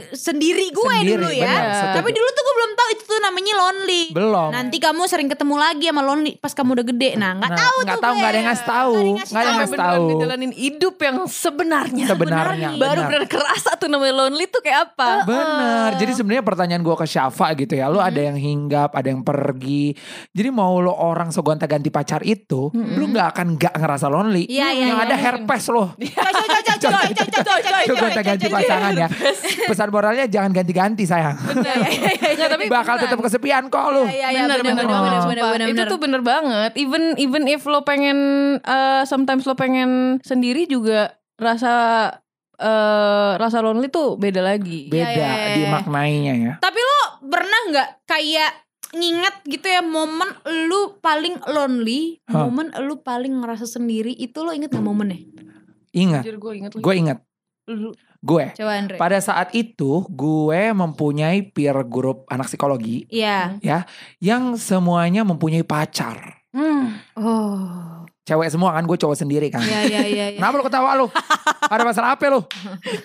sendiri 0.09 0.73
gue 0.73 0.95
sendiri, 0.97 1.21
dulu 1.21 1.29
ya. 1.29 1.53
Bener. 1.53 1.93
Tapi 2.01 2.09
dulu 2.09 2.29
tuh 2.33 2.41
gue 2.41 2.55
belum 2.57 2.71
tahu 2.73 2.89
itu 2.97 3.03
tuh 3.05 3.19
namanya 3.21 3.53
lonely. 3.61 4.03
Belum. 4.09 4.49
Nanti 4.49 4.77
kamu 4.81 5.01
sering 5.05 5.29
ketemu 5.29 5.55
lagi 5.57 5.85
sama 5.85 6.01
lonely 6.01 6.33
pas 6.41 6.53
kamu 6.57 6.69
udah 6.81 6.85
gede. 6.89 7.09
Nah, 7.13 7.37
nggak 7.37 7.51
nah, 7.53 7.59
tahu 7.61 7.75
gak 7.77 7.85
tuh. 7.85 8.01
Tahu, 8.01 8.15
gak 8.17 8.29
ada 8.29 8.37
yang 8.37 8.47
ngasih 8.49 8.65
tahu. 8.65 8.93
Gak 8.97 9.37
ada 9.37 9.47
yang 9.47 9.59
ngasih 9.61 9.77
tahu. 9.77 10.03
Ngejalanin 10.09 10.53
hidup 10.57 10.95
yang 10.97 11.17
sebenarnya. 11.29 12.05
Sebenarnya. 12.09 12.69
Baru 12.73 13.01
benar 13.05 13.23
kerasa 13.29 13.71
tuh 13.77 13.85
namanya 13.85 14.13
lonely 14.25 14.45
tuh 14.49 14.61
kayak 14.65 14.93
apa. 14.93 15.29
Benar. 15.29 15.45
bener. 15.45 15.89
Jadi 16.01 16.11
sebenarnya 16.17 16.43
pertanyaan 16.43 16.81
gue 16.81 16.95
ke 16.97 17.05
Syafa 17.05 17.47
gitu 17.53 17.73
ya. 17.77 17.85
Lo 17.93 18.01
hmm. 18.01 18.09
ada 18.09 18.21
yang 18.33 18.37
hinggap, 18.37 18.89
ada 18.97 19.07
yang 19.13 19.21
pergi. 19.21 19.93
Jadi 20.33 20.49
mau 20.49 20.81
lo 20.81 20.97
orang 20.97 21.29
segonta 21.29 21.69
ganti 21.69 21.93
pacar 21.93 22.25
itu, 22.25 22.73
hmm. 22.73 22.97
lo 22.97 23.05
nggak 23.13 23.27
akan 23.29 23.47
nggak 23.61 23.73
ngerasa 23.77 24.05
lonely. 24.09 24.49
Iya, 24.49 24.73
iya, 24.73 24.85
yang 24.89 24.97
ya, 24.97 25.05
ada 25.05 25.15
ya, 25.15 25.21
herpes 25.21 25.63
lo. 25.69 25.93
Segonta 27.85 28.21
ganti 28.25 28.45
pasangan 28.49 28.93
ya. 28.97 29.07
Pesan 29.67 29.87
iya. 29.89 29.93
moralnya 29.93 30.25
jangan 30.31 30.51
ganti-ganti 30.55 31.03
sayang. 31.03 31.37
Bener. 31.37 31.75
ya, 32.39 32.47
tapi 32.47 32.65
bakal 32.71 32.95
tetap 32.97 33.19
kesepian 33.19 33.67
kok 33.67 33.85
lu. 33.91 34.07
Iya, 34.07 34.31
iya, 34.31 34.41
bener, 34.47 34.63
bener, 34.63 34.85
bener, 34.87 35.43
bener, 35.53 35.67
Itu 35.75 35.83
tuh 35.85 35.99
bener 35.99 36.21
banget. 36.23 36.71
Even 36.79 37.13
even 37.19 37.43
if 37.45 37.67
lo 37.67 37.83
pengen 37.83 38.17
uh, 38.63 39.03
sometimes 39.03 39.43
lo 39.43 39.53
pengen 39.53 40.23
sendiri 40.23 40.65
juga 40.65 41.19
rasa 41.37 41.75
uh, 42.57 43.31
rasa 43.37 43.61
lonely 43.61 43.91
tuh 43.91 44.17
beda 44.17 44.41
lagi. 44.41 44.89
Beda 44.89 45.11
ya, 45.11 45.21
ya, 45.21 45.31
ya. 45.35 45.55
dimaknainya 45.61 46.33
ya. 46.35 46.53
Tapi 46.63 46.79
lo 46.79 46.99
pernah 47.29 47.59
nggak 47.73 47.89
kayak 48.09 48.51
nginget 48.95 49.35
gitu 49.43 49.67
ya 49.67 49.83
momen 49.83 50.31
lu 50.71 50.95
paling 51.03 51.35
lonely, 51.51 52.23
huh? 52.31 52.47
momen 52.47 52.71
lu 52.87 53.03
paling 53.03 53.35
ngerasa 53.43 53.67
sendiri 53.67 54.15
itu 54.15 54.39
lo 54.47 54.55
inget 54.55 54.71
gak 54.71 54.85
momennya? 54.85 55.19
Ingat. 55.91 56.23
Gue 56.39 56.53
inget. 56.63 56.71
Gue 56.77 56.93
inget. 56.95 57.19
Gue 58.19 58.49
Coba 58.53 58.71
Andre. 58.75 58.97
pada 58.97 59.17
saat 59.17 59.53
itu 59.53 60.05
gue 60.07 60.61
mempunyai 60.71 61.41
peer 61.43 61.77
group 61.83 62.25
anak 62.27 62.45
psikologi 62.45 63.05
Iya. 63.07 63.59
yang 64.17 64.55
semuanya 64.55 65.21
mempunyai 65.21 65.61
pacar. 65.61 66.41
Hmm. 66.49 66.97
Oh. 67.13 68.03
Cewek 68.23 68.49
semua 68.49 68.73
kan, 68.73 68.83
gue 68.83 68.97
cowok 68.97 69.15
sendiri 69.15 69.47
kan. 69.47 69.61
Iya 69.61 69.79
iya 69.85 70.01
iya. 70.03 70.25
iya. 70.33 70.35
Kenapa 70.35 70.57
lu 70.57 70.65
ketawa 70.65 70.91
lu? 70.95 71.07
Ada 71.63 71.83
masalah 71.85 72.09
apa 72.11 72.27
lu? 72.27 72.43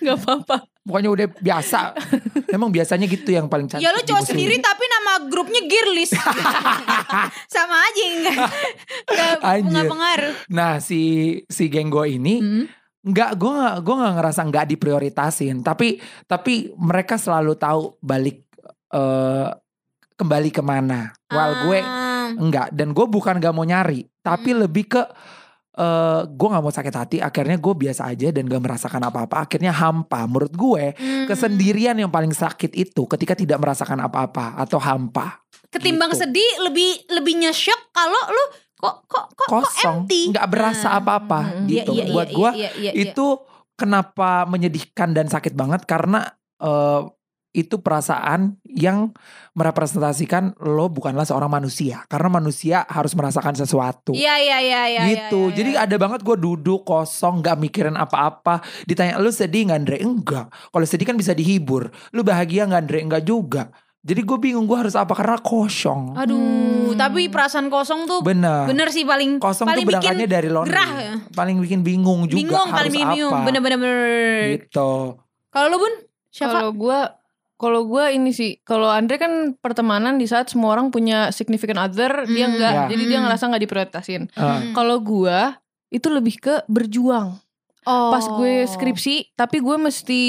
Gak 0.01 0.19
apa-apa. 0.19 0.67
Bukannya 0.83 1.11
udah 1.13 1.27
biasa. 1.39 1.95
Emang 2.49 2.75
biasanya 2.75 3.07
gitu 3.07 3.31
yang 3.31 3.47
paling 3.47 3.71
cantik. 3.71 3.87
Ya 3.87 3.95
lo 3.95 4.03
di 4.03 4.09
cowok 4.09 4.27
sendiri 4.27 4.59
tapi 4.59 4.83
nama 4.83 5.23
grupnya 5.31 5.63
Gearlist. 5.63 6.19
Sama 7.55 7.77
aja 7.79 8.03
enggak. 8.03 8.39
Enggak 9.63 9.85
pengaruh. 9.87 10.35
Nah 10.51 10.83
si 10.83 11.01
si 11.47 11.69
geng 11.69 11.87
gue 11.87 12.07
ini 12.11 12.35
Hmm. 12.43 12.65
Nggak 13.03 13.31
gue 13.35 13.51
nggak 13.51 13.77
gue 13.83 13.95
nggak 13.99 14.15
ngerasa 14.19 14.41
nggak 14.47 14.67
diprioritasin. 14.71 15.57
Tapi 15.61 15.99
tapi 16.25 16.71
mereka 16.79 17.19
selalu 17.19 17.59
tahu 17.59 17.99
balik 17.99 18.47
eh 18.95 19.49
kembali 20.15 20.51
ke 20.55 20.63
mana. 20.63 21.11
While 21.27 21.57
gue 21.67 21.81
Ah. 21.83 22.31
enggak 22.33 22.71
dan 22.71 22.95
gue 22.95 23.07
bukan 23.09 23.43
gak 23.43 23.51
mau 23.51 23.67
nyari, 23.67 24.07
tapi 24.23 24.55
lebih 24.55 24.87
ke 24.87 25.03
eh 25.73 26.23
gue 26.29 26.49
nggak 26.53 26.63
mau 26.63 26.71
sakit 26.71 26.95
hati. 26.95 27.17
Akhirnya 27.19 27.57
gue 27.57 27.75
biasa 27.75 28.13
aja 28.13 28.29
dan 28.31 28.45
gak 28.47 28.63
merasakan 28.63 29.03
apa-apa. 29.09 29.49
Akhirnya 29.49 29.73
hampa. 29.73 30.29
Menurut 30.29 30.53
gue 30.53 30.85
Hmm. 30.95 31.27
kesendirian 31.27 31.97
yang 31.99 32.13
paling 32.13 32.31
sakit 32.31 32.71
itu 32.77 33.03
ketika 33.09 33.33
tidak 33.35 33.59
merasakan 33.59 33.99
apa-apa 34.05 34.55
atau 34.61 34.79
hampa. 34.79 35.43
Ketimbang 35.73 36.13
gitu. 36.13 36.29
sedih 36.29 36.53
lebih 36.69 37.09
lebih 37.09 37.35
nyesek 37.41 37.81
kalau 37.97 38.21
lu 38.29 38.45
kok 38.83 39.07
kok 39.07 39.27
kok, 39.39 39.49
Kosong, 39.49 40.11
nggak 40.11 40.47
berasa 40.51 40.91
Nah. 40.91 40.99
apa-apa 40.99 41.41
Hmm. 41.47 41.67
Iya, 41.71 41.87
gitu. 41.87 41.93
iya, 41.95 42.05
iya, 42.05 42.13
Buat 42.13 42.29
iya, 42.29 42.37
gue 42.37 42.51
iya, 42.59 42.71
iya, 42.75 42.91
iya. 42.99 43.03
itu 43.15 43.27
kenapa 43.79 44.45
menyedihkan 44.51 45.15
dan 45.15 45.31
sakit 45.31 45.55
banget 45.55 45.87
karena 45.87 46.27
eh, 46.59 47.03
itu 47.53 47.85
perasaan 47.85 48.57
yang 48.65 49.13
merepresentasikan 49.53 50.57
lo 50.65 50.89
bukanlah 50.89 51.29
seorang 51.29 51.53
manusia 51.53 52.01
karena 52.09 52.33
manusia 52.33 52.81
harus 52.89 53.13
merasakan 53.13 53.53
sesuatu. 53.53 54.17
Iya 54.17 54.41
iya 54.41 54.59
iya 54.65 54.83
iya. 54.89 55.03
gitu. 55.05 55.53
iya, 55.53 55.57
Jadi 55.61 55.71
iya. 55.77 55.85
ada 55.85 55.97
banget 56.01 56.25
gue 56.25 56.37
duduk 56.41 56.89
kosong 56.89 57.45
gak 57.45 57.61
mikirin 57.61 58.01
apa-apa. 58.01 58.65
Ditanya 58.89 59.21
lu 59.21 59.29
sedih 59.29 59.69
gak 59.69 59.85
Andre? 59.85 60.01
Enggak. 60.01 60.49
Kalau 60.49 60.87
sedih 60.89 61.05
kan 61.05 61.21
bisa 61.21 61.37
dihibur. 61.37 61.93
Lu 62.17 62.25
bahagia 62.25 62.65
gak 62.65 62.89
Andre? 62.89 62.99
Enggak 63.05 63.25
juga. 63.29 63.69
Jadi 64.03 64.21
gue 64.21 64.35
bingung 64.37 64.67
gue 64.67 64.75
harus 64.75 64.93
apa 64.93 65.15
karena 65.15 65.39
kosong. 65.39 66.13
Aduh, 66.13 66.35
Hmm. 66.35 66.99
tapi 66.99 67.31
perasaan 67.31 67.71
kosong 67.71 68.05
tuh 68.05 68.19
Bener. 68.21 68.67
bener 68.67 68.91
sih 68.91 69.07
paling 69.07 69.39
Kosong 69.39 69.63
paling 69.65 69.87
tuh 69.87 69.95
bikin 69.97 70.27
dari 70.27 70.51
lonely. 70.51 70.69
gerah 70.69 70.91
ya. 70.93 71.15
Paling 71.31 71.57
bikin 71.59 71.81
bingung 71.81 72.27
juga 72.27 72.35
bingung 72.37 72.67
harus 72.67 72.79
paling 72.83 72.93
apa. 72.93 73.01
bingung. 73.09 73.35
Bener-bener 73.47 73.79
bener. 73.79 74.43
Gitu. 74.59 74.91
Kalau 75.49 75.67
lu 75.69 75.79
Bun? 75.79 75.95
Siapa? 76.29 76.51
Kalau 76.53 76.71
gue 76.73 76.99
kalau 77.57 77.87
gue 77.87 78.05
ini 78.11 78.35
sih, 78.35 78.59
kalau 78.61 78.91
Andre 78.91 79.17
kan 79.17 79.33
pertemanan 79.55 80.19
di 80.19 80.27
saat 80.27 80.51
semua 80.51 80.75
orang 80.75 80.91
punya 80.91 81.31
significant 81.31 81.79
other, 81.79 82.27
dia 82.27 82.45
Hmm. 82.45 82.53
enggak. 82.53 82.73
Ya. 82.75 82.85
Jadi 82.91 83.03
dia 83.07 83.17
Hmm. 83.17 83.25
ngerasa 83.25 83.45
nggak 83.47 83.63
diprioritasin. 83.63 84.23
Eh, 84.27 84.35
Hmm. 84.35 84.75
Kalau 84.75 84.99
gue 84.99 85.39
itu 85.89 86.09
lebih 86.11 86.43
ke 86.43 86.55
berjuang. 86.67 87.39
Oh. 87.85 88.11
Pas 88.11 88.27
gue 88.27 88.67
skripsi, 88.67 89.31
tapi 89.33 89.63
gue 89.63 89.77
mesti 89.77 90.23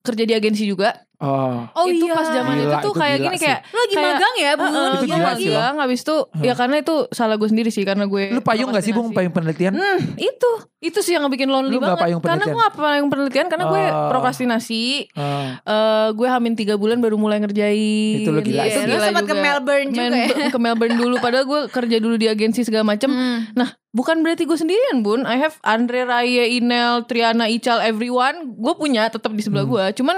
kerja 0.00 0.24
di 0.24 0.32
agensi 0.32 0.64
juga. 0.64 0.96
Oh. 1.18 1.64
Oh 1.72 1.84
itu 1.86 2.04
iya. 2.04 2.12
pas 2.12 2.28
zaman 2.28 2.52
Gila, 2.52 2.60
itu 2.60 2.76
tuh 2.76 2.82
itu 2.86 2.90
kayak 2.94 3.16
gila 3.16 3.24
gini 3.24 3.36
sih. 3.36 3.42
kayak 3.42 3.60
Lu 3.64 3.78
lagi 3.78 3.88
kayak- 3.90 4.06
magang 4.12 4.34
ya, 4.36 4.50
Bun? 4.52 4.66
Heeh, 4.66 4.84
Itu 4.92 5.04
gila 5.06 5.16
lagi 5.18 5.40
sih, 5.40 5.48
magang 5.50 5.76
habis 5.78 6.00
itu 6.00 6.16
ya 6.38 6.52
karena 6.52 6.76
itu 6.76 6.94
salah 7.10 7.34
gue 7.34 7.48
sendiri 7.48 7.70
sih 7.70 7.82
karena 7.82 8.04
gue 8.04 8.22
Lu 8.30 8.40
payung 8.40 8.68
gak 8.68 8.80
sih 8.80 8.92
Bung 8.92 9.08
prokrastinasi. 9.08 9.16
payung 9.16 9.32
penelitian? 9.32 9.72
Hmm, 9.74 9.98
itu 10.14 10.50
itu 10.78 10.98
sih 11.00 11.12
yang 11.12 11.24
bikin 11.26 11.48
lonely 11.48 11.72
Lu 11.72 11.78
nggak 11.78 11.88
banget. 11.90 12.04
payung 12.04 12.20
karena 12.20 12.36
penelitian? 12.38 12.54
gue 12.54 12.64
apa 12.66 12.78
payung 12.78 13.08
penelitian 13.08 13.46
karena 13.48 13.64
gue 13.66 13.82
Oh. 13.86 14.08
prokrastinasi. 14.10 14.84
Ah. 15.14 15.50
eh 15.58 16.08
gue 16.12 16.26
hamin 16.26 16.52
tiga 16.52 16.74
bulan 16.74 16.98
baru 16.98 17.16
mulai 17.16 17.40
ngerjain. 17.40 18.20
Itu 18.20 18.30
lu 18.30 18.40
gila 18.40 18.62
Iya, 18.62 18.72
sih. 18.74 18.84
Lu 18.84 18.98
sempat 18.98 19.24
ke 19.24 19.32
juga. 19.32 19.42
Melbourne 19.42 19.88
juga 19.88 20.04
Main 20.06 20.12
ya? 20.14 20.26
ke 20.52 20.58
Melbourne 20.58 20.96
dulu 20.96 21.14
padahal 21.16 21.44
gue 21.44 21.60
kerja 21.68 21.96
dulu 21.96 22.14
di 22.14 22.26
agensi 22.26 22.60
segala 22.60 22.84
macem 22.84 23.08
Hmm. 23.08 23.48
Nah, 23.54 23.72
bukan 23.90 24.20
berarti 24.20 24.44
gue 24.44 24.54
sendirian, 24.54 25.00
Bun. 25.00 25.24
I 25.24 25.38
have 25.38 25.56
Andre 25.62 26.04
Raya, 26.04 26.44
Inel, 26.44 27.02
Triana, 27.02 27.46
Ical, 27.46 27.80
everyone. 27.80 28.52
Gue 28.54 28.74
punya 28.74 29.08
tetap 29.08 29.30
di 29.30 29.40
sebelah 29.40 29.64
Hmm. 29.64 29.72
gue. 29.72 29.84
Cuman 29.94 30.16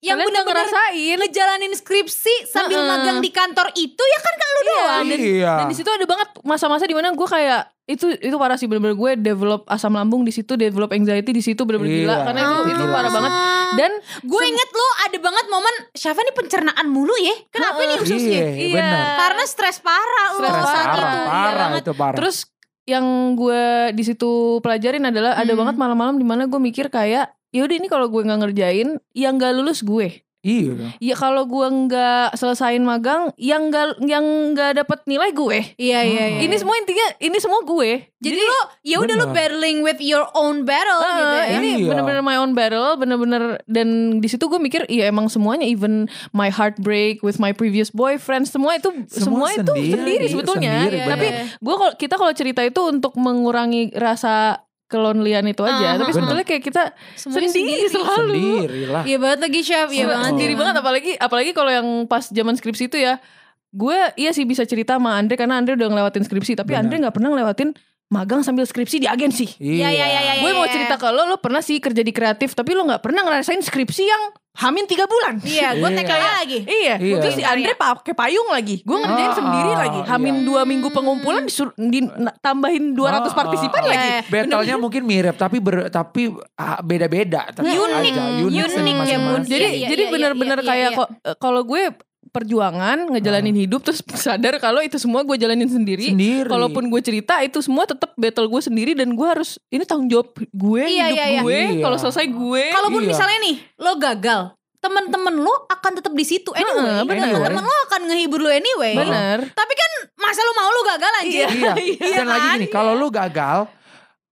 Yang 0.00 0.16
kalian 0.16 0.28
bener-bener 0.32 0.64
ngerasain. 0.64 1.16
ngejalanin 1.18 1.72
skripsi 1.74 2.34
sambil 2.46 2.78
Heeh. 2.78 2.88
magang 2.88 3.18
di 3.18 3.28
kantor 3.28 3.68
itu 3.74 4.00
ya 4.02 4.18
kan 4.18 4.34
kan 4.34 4.48
lu 4.48 4.60
Iya, 4.60 4.68
doang. 4.70 5.04
dan, 5.04 5.18
Iya. 5.20 5.52
dan 5.54 5.66
di 5.66 5.76
situ 5.76 5.88
ada 5.88 6.04
banget 6.04 6.28
masa-masa 6.40 6.84
di 6.84 6.92
mana 6.92 7.12
gue 7.12 7.28
kayak 7.28 7.62
itu 7.86 8.06
itu 8.14 8.32
parah 8.34 8.54
sih 8.54 8.64
bener-bener 8.64 8.94
gue 8.94 9.10
develop 9.20 9.66
asam 9.66 9.92
lambung 9.92 10.22
di 10.22 10.30
situ, 10.30 10.54
develop 10.54 10.88
anxiety 10.90 11.30
di 11.30 11.42
situ 11.42 11.60
bener-bener 11.60 11.90
Iya. 11.90 12.00
gila 12.02 12.16
karena 12.22 12.40
itu 12.40 12.48
Oh, 12.50 12.62
itu 12.62 12.72
gila 12.78 12.86
parah 12.90 13.10
banget. 13.10 13.32
Dan 13.72 13.90
gue 14.22 14.42
inget 14.42 14.68
lu 14.70 14.86
ada 15.00 15.18
banget 15.20 15.44
momen 15.46 15.74
Syafa 15.92 16.20
nih 16.22 16.34
pencernaan 16.34 16.86
mulu 16.86 17.14
ya. 17.16 17.36
Kenapa 17.48 17.78
nih 17.78 17.96
ususnya? 17.98 18.40
Iya, 18.48 18.72
benar. 18.72 19.04
Karena 19.18 19.42
stres 19.44 19.78
parah 19.78 20.28
Stres 20.32 20.54
saat 20.64 20.86
parah, 20.86 20.96
itu. 20.96 20.96
parah, 20.96 21.12
Iya 21.12 21.28
parah 21.28 21.58
banget. 21.68 21.82
itu 21.82 21.92
parah. 21.92 22.16
terus 22.16 22.36
yang 22.84 23.04
gue 23.34 23.62
di 23.92 24.02
situ 24.02 24.30
pelajarin 24.58 25.04
adalah 25.04 25.34
ada 25.34 25.46
Hmm. 25.46 25.60
banget 25.60 25.76
malam-malam 25.76 26.16
di 26.16 26.24
mana 26.24 26.46
gue 26.46 26.58
mikir 26.58 26.88
kayak 26.88 27.30
yaudah 27.50 27.76
ini 27.76 27.86
kalau 27.86 28.06
gue 28.06 28.22
nggak 28.22 28.40
ngerjain 28.40 28.88
yang 29.12 29.34
nggak 29.36 29.54
lulus 29.54 29.82
gue 29.82 30.22
iya. 30.40 30.96
Ya 30.96 31.12
kalau 31.12 31.44
gua 31.44 31.68
nggak 31.68 32.32
selesain 32.32 32.80
magang, 32.80 33.28
yang 33.36 33.68
nggak 33.68 34.00
yang 34.08 34.24
nggak 34.56 34.72
dapat 34.74 35.04
nilai 35.04 35.36
gue. 35.36 35.76
Iya 35.76 36.00
iya 36.00 36.24
iya. 36.32 36.40
Ini 36.40 36.56
semua 36.56 36.80
intinya 36.80 37.06
ini 37.20 37.36
semua 37.36 37.60
gue. 37.60 38.08
jadi, 38.16 38.36
lu 38.36 38.56
ya 38.80 38.96
udah 39.00 39.16
Benar. 39.20 39.36
battling 39.36 39.80
with 39.80 40.00
your 40.00 40.24
own 40.32 40.64
battle 40.64 40.96
Eh, 40.96 41.12
gitu 41.12 41.24
ya. 41.28 41.44
ini 41.56 41.68
Iya. 41.84 41.88
bener-bener 41.92 42.20
my 42.20 42.36
own 42.36 42.52
battle, 42.52 42.96
bener-bener 42.96 43.60
dan 43.64 43.88
di 44.16 44.28
situ 44.28 44.48
gue 44.48 44.56
mikir, 44.56 44.88
iya 44.88 45.12
emang 45.12 45.28
semuanya 45.28 45.64
even 45.64 46.08
my 46.32 46.48
heartbreak 46.48 47.20
with 47.20 47.36
my 47.36 47.52
previous 47.52 47.88
boyfriend 47.88 48.44
semua 48.44 48.76
itu 48.76 48.88
semua, 49.12 49.44
Semua 49.44 49.48
itu 49.52 49.72
sendiri, 49.72 49.92
sendiri 49.92 50.24
sebetulnya. 50.32 50.72
sendiri, 50.74 50.96
Iya, 50.96 51.06
Tapi 51.06 51.26
gue 51.60 51.74
kalau 51.76 51.92
kita 51.96 52.14
kalau 52.16 52.32
cerita 52.32 52.60
itu 52.60 52.80
untuk 52.82 53.12
mengurangi 53.14 53.92
rasa 53.92 54.64
kelonelian 54.90 55.46
itu 55.46 55.62
aja. 55.62 55.94
Ah, 55.94 56.02
Tapi 56.02 56.10
sebetulnya 56.10 56.42
kayak 56.42 56.62
kita 56.66 56.82
Semuanya 57.14 57.46
sendiri, 57.46 57.86
selalu. 57.86 58.34
Sendiri 58.34 58.82
lah. 58.90 59.02
Iya 59.06 59.16
banget 59.22 59.38
lagi 59.46 59.60
chef, 59.62 59.88
iya 59.94 60.04
banget. 60.10 60.34
sendiri 60.34 60.54
banget 60.58 60.74
apalagi 60.82 61.12
apalagi 61.14 61.50
kalau 61.54 61.70
yang 61.70 61.86
pas 62.10 62.26
zaman 62.26 62.58
skripsi 62.58 62.90
itu 62.90 62.98
ya 62.98 63.22
gue 63.70 63.98
iya 64.18 64.34
sih 64.34 64.42
bisa 64.42 64.66
cerita 64.66 64.98
sama 64.98 65.14
Andre 65.14 65.38
karena 65.38 65.62
Andre 65.62 65.78
udah 65.78 65.88
ngelewatin 65.94 66.26
skripsi 66.26 66.58
tapi 66.58 66.74
Benar. 66.74 66.82
Andre 66.90 66.96
nggak 67.06 67.14
pernah 67.14 67.30
ngelewatin 67.30 67.70
magang 68.10 68.42
sambil 68.42 68.66
skripsi 68.66 68.98
di 68.98 69.06
agensi 69.06 69.46
Iya 69.56 69.86
iya 69.86 70.06
iya 70.08 70.20
iya. 70.20 70.42
gue 70.42 70.50
mau 70.50 70.66
iya. 70.66 70.74
cerita 70.74 70.98
ke 70.98 71.06
lo 71.08 71.24
lo 71.24 71.38
pernah 71.38 71.62
sih 71.62 71.78
kerja 71.78 72.02
di 72.02 72.10
kreatif 72.10 72.52
tapi 72.52 72.74
lo 72.74 72.82
nggak 72.82 73.00
pernah 73.00 73.22
ngerasain 73.22 73.62
skripsi 73.62 74.02
yang 74.02 74.22
hamin 74.50 74.82
tiga 74.84 75.06
bulan 75.06 75.38
Iya, 75.40 75.78
gue 75.78 75.88
Iya. 75.88 75.98
TKA 76.02 76.28
lagi. 76.36 76.58
Iya, 76.66 76.94
Iya. 76.98 77.16
terus 77.22 77.38
si 77.38 77.44
Andre 77.46 77.72
pakai 77.72 78.12
payung 78.12 78.50
lagi. 78.50 78.82
Gue 78.82 78.98
ngerjain 78.98 79.30
Ah, 79.30 79.38
sendiri 79.38 79.72
lagi. 79.72 80.00
Hamin 80.04 80.34
iya. 80.36 80.44
dua 80.44 80.62
minggu 80.66 80.90
pengumpulan 80.90 81.46
disuruh 81.46 81.70
di, 81.78 82.02
na- 82.02 82.34
tambahin 82.36 82.92
200 82.92 83.30
Ah, 83.30 83.32
partisipan 83.32 83.78
ah, 83.78 83.86
ah. 83.86 83.90
lagi. 83.94 84.08
Iya. 84.10 84.20
Battle-nya 84.26 84.76
mungkin 84.76 85.02
mirip 85.06 85.38
tapi 85.38 85.62
ber, 85.62 85.86
tapi 85.88 86.34
ah, 86.58 86.82
beda-beda. 86.82 87.46
Tetap 87.46 87.62
Unik, 87.62 87.78
aja, 87.78 88.20
unik, 88.26 88.94
ya. 89.06 89.16
Jadi 89.40 89.54
Iya, 89.54 89.70
iya, 89.70 89.86
jadi 89.88 90.02
iya, 90.02 90.12
benar-benar 90.12 90.58
iya, 90.60 90.66
kayak 90.66 90.90
iya. 90.92 91.06
eh, 91.24 91.36
kalau 91.38 91.62
gue 91.62 91.82
perjuangan 92.28 93.10
ngejalanin 93.10 93.56
hidup 93.56 93.80
terus 93.82 94.04
sadar 94.14 94.60
kalau 94.60 94.78
itu 94.78 95.00
semua 95.00 95.24
gue 95.24 95.34
jalanin 95.34 95.66
sendiri. 95.66 96.12
Sendiri. 96.12 96.46
Kalaupun 96.46 96.86
gue 96.86 97.00
cerita 97.00 97.40
itu 97.40 97.58
semua 97.58 97.88
tetap 97.88 98.12
battle 98.14 98.46
gue 98.46 98.60
sendiri 98.60 98.92
dan 98.92 99.16
gue 99.16 99.26
harus 99.26 99.58
ini 99.68 99.82
tanggung 99.82 100.06
jawab 100.06 100.30
gue 100.36 100.82
Iya, 100.84 101.10
hidup 101.10 101.16
iya, 101.16 101.24
iya. 101.26 101.40
gue. 101.42 101.58
Iya. 101.58 101.82
Kalau 101.82 101.96
selesai 101.98 102.26
gue. 102.28 102.64
Kalaupun 102.70 103.02
Iya. 103.02 103.10
misalnya 103.10 103.38
nih 103.40 103.56
lo 103.76 103.92
gagal, 103.96 104.42
temen-temen 104.78 105.34
lo 105.36 105.54
akan 105.66 105.92
tetap 105.96 106.12
di 106.12 106.24
situ 106.24 106.50
anyway. 106.54 106.86
Heeh, 106.86 107.02
bener. 107.02 107.26
Temen-temen 107.34 107.64
lo 107.64 107.76
akan 107.88 108.00
ngehibur 108.06 108.40
lo 108.40 108.50
anyway. 108.52 108.94
bener. 108.94 109.38
Tapi 109.50 109.72
kan 109.74 109.90
masa 110.16 110.40
lo 110.40 110.52
mau 110.54 110.70
lo 110.70 110.80
gagal 110.86 111.12
aja. 111.24 111.46
Iya. 111.50 112.14
Dan 112.14 112.26
lagi 112.26 112.46
kan? 112.46 112.54
gini, 112.60 112.66
kalau 112.68 112.92
lu 112.94 113.08
gagal, 113.10 113.66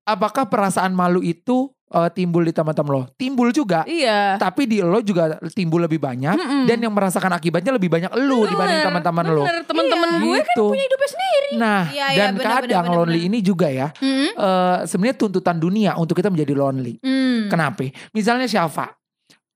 apakah 0.04 0.47
perasaan 0.47 0.92
malu 0.92 1.21
itu 1.21 1.73
eh, 1.88 2.11
timbul 2.12 2.45
di 2.45 2.52
teman-teman 2.52 2.90
lo? 2.90 3.02
Timbul 3.14 3.49
juga. 3.50 3.85
Iya. 3.85 4.37
Tapi 4.37 4.64
di 4.64 4.78
lo 4.78 5.00
juga 5.00 5.25
timbul 5.50 5.83
lebih 5.83 5.97
banyak 5.97 6.35
Mm-mm. 6.35 6.62
dan 6.64 6.78
yang 6.78 6.92
merasakan 6.92 7.33
akibatnya 7.33 7.73
lebih 7.73 7.88
banyak 7.88 8.12
dibanding 8.12 8.54
Bener, 8.54 8.87
teman-teman 8.87 9.26
lo. 9.26 9.42
Bener, 9.42 9.64
teman-teman 9.64 10.09
gue 10.18 10.38
kan 10.38 10.47
Gitu. 10.49 10.66
punya 10.68 10.85
hidupnya 10.85 11.09
sendiri. 11.09 11.50
Nah, 11.54 11.83
Iya, 11.88 12.07
iya, 12.09 12.18
dan 12.18 12.33
benar, 12.35 12.52
kadang 12.61 12.85
benar, 12.85 12.97
lonely 12.99 13.18
benar. 13.18 13.28
ini 13.30 13.38
juga 13.40 13.66
ya, 13.68 13.88
Hmm? 13.97 14.28
eh, 14.30 14.78
sebenarnya 14.85 15.16
tuntutan 15.16 15.57
dunia 15.57 15.92
untuk 15.95 16.14
kita 16.14 16.28
menjadi 16.28 16.52
lonely. 16.52 17.00
Hmm. 17.00 17.49
Kenapa? 17.49 17.88
Misalnya 18.12 18.45
Syafa 18.45 18.92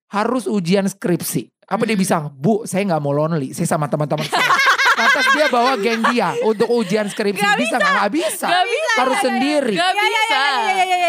harus 0.08 0.44
ujian 0.44 0.84
skripsi. 0.84 1.48
Apa 1.64 1.84
dia 1.84 1.96
Hmm. 1.96 2.02
bisa, 2.02 2.16
Bu, 2.28 2.64
saya 2.64 2.84
nggak 2.84 3.00
mau 3.00 3.12
lonely, 3.12 3.52
saya 3.52 3.64
sama 3.66 3.86
teman-teman 3.86 4.24
saya. 4.24 4.40
Lantas 5.02 5.26
dia 5.32 5.46
bawa 5.48 5.72
geng 5.76 6.02
dia 6.08 6.28
untuk 6.42 6.68
ujian 6.70 7.06
skripsi. 7.06 7.38
Gak 7.38 7.58
bisa 7.58 7.76
nggak? 7.76 8.08
Bisa. 8.08 8.46
Gak 8.46 8.66
bisa. 8.66 8.92
Harus 8.96 9.18
sendiri. 9.20 9.74
Gak 9.74 9.94
bisa. 9.94 10.40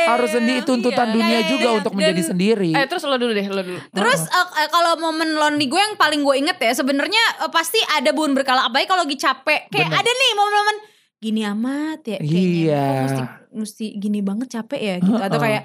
Harus 0.04 0.30
sendiri 0.32 0.60
tuntutan 0.62 1.08
Iya, 1.08 1.16
dunia 1.16 1.40
iya, 1.40 1.48
juga 1.48 1.68
iya. 1.70 1.78
untuk 1.78 1.92
menjadi 1.94 2.22
Dan- 2.22 2.30
sendiri. 2.30 2.70
Eh 2.74 2.86
terus 2.86 3.04
lo 3.04 3.16
dulu 3.16 3.32
deh, 3.32 3.48
lo 3.48 3.62
dulu. 3.62 3.80
Terus 3.90 4.22
eh, 4.24 4.48
eh, 4.60 4.68
kalau 4.68 4.98
momen 4.98 5.30
lonely 5.34 5.66
gue 5.66 5.78
yang 5.78 5.96
paling 5.96 6.22
gue 6.22 6.36
inget 6.36 6.58
ya 6.58 6.74
sebenarnya 6.74 7.24
eh, 7.40 7.50
pasti 7.50 7.80
ada 7.90 8.12
bun 8.12 8.34
berkala 8.34 8.68
apalagi 8.68 8.88
kalau 8.88 9.06
lagi 9.06 9.16
capek. 9.16 9.70
Kayak 9.70 9.90
Bener. 9.90 10.02
ada 10.02 10.12
nih 10.12 10.32
momen-momen 10.34 10.78
gini 11.18 11.42
amat 11.48 12.00
ya 12.04 12.18
kayaknya. 12.20 12.44
Iya. 12.44 12.86
Mesti 13.00 13.24
mesti 13.54 13.86
gini 13.96 14.20
banget 14.20 14.48
capek 14.52 14.82
ya 14.82 14.96
gitu 15.00 15.16
atau 15.16 15.40
Heeh. 15.40 15.46
kayak 15.62 15.64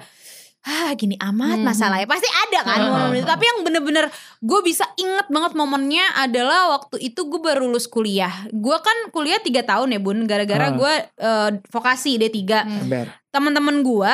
ah 0.61 0.91
gini 0.91 1.15
amat 1.15 1.55
Mhm. 1.55 1.65
masalahnya 1.65 2.03
pasti 2.03 2.27
ada 2.27 2.59
kan 2.61 2.79
Heeh. 2.79 2.91
momen 2.91 3.15
itu 3.15 3.25
tapi 3.25 3.43
yang 3.43 3.59
bener-bener 3.61 4.05
gue 4.37 4.59
bisa 4.61 4.83
inget 4.95 5.27
banget 5.27 5.53
momennya 5.53 6.03
adalah 6.15 6.73
waktu 6.73 6.99
itu 7.01 7.25
gue 7.25 7.39
baru 7.39 7.63
lulus 7.63 7.85
kuliah 7.85 8.31
gue 8.49 8.77
kan 8.77 8.97
kuliah 9.09 9.39
tiga 9.39 9.61
tahun 9.61 9.91
ya 9.91 9.99
bun 9.99 10.25
gara-gara 10.25 10.67
Ah. 10.67 10.73
gue 10.73 10.93
eh, 11.15 11.49
vokasi 11.65 12.17
D3 12.17 12.43
Ember. 12.83 13.07
teman-teman 13.29 13.79
gue 13.79 14.13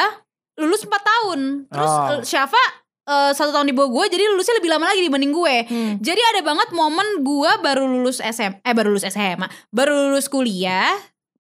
lulus 0.58 0.82
4 0.82 1.02
tahun 1.02 1.40
terus 1.68 1.92
Oh. 1.92 2.10
eh, 2.12 2.22
Syafa 2.24 2.64
eh, 3.04 3.32
satu 3.32 3.50
tahun 3.52 3.66
di 3.66 3.74
bawah 3.74 3.90
gue 3.92 4.06
jadi 4.12 4.24
lulusnya 4.28 4.56
lebih 4.56 4.70
lama 4.70 4.86
lagi 4.86 5.02
dibanding 5.02 5.30
gue 5.32 5.56
Hmm. 5.66 5.94
jadi 5.98 6.22
ada 6.30 6.42
banget 6.42 6.70
momen 6.72 7.22
gue 7.22 7.52
baru 7.60 7.86
lulus 7.86 8.18
SM 8.18 8.62
eh 8.62 8.72
baru 8.72 8.94
lulus 8.94 9.04
SMA 9.04 9.46
baru 9.70 10.10
lulus 10.10 10.26
kuliah 10.28 10.94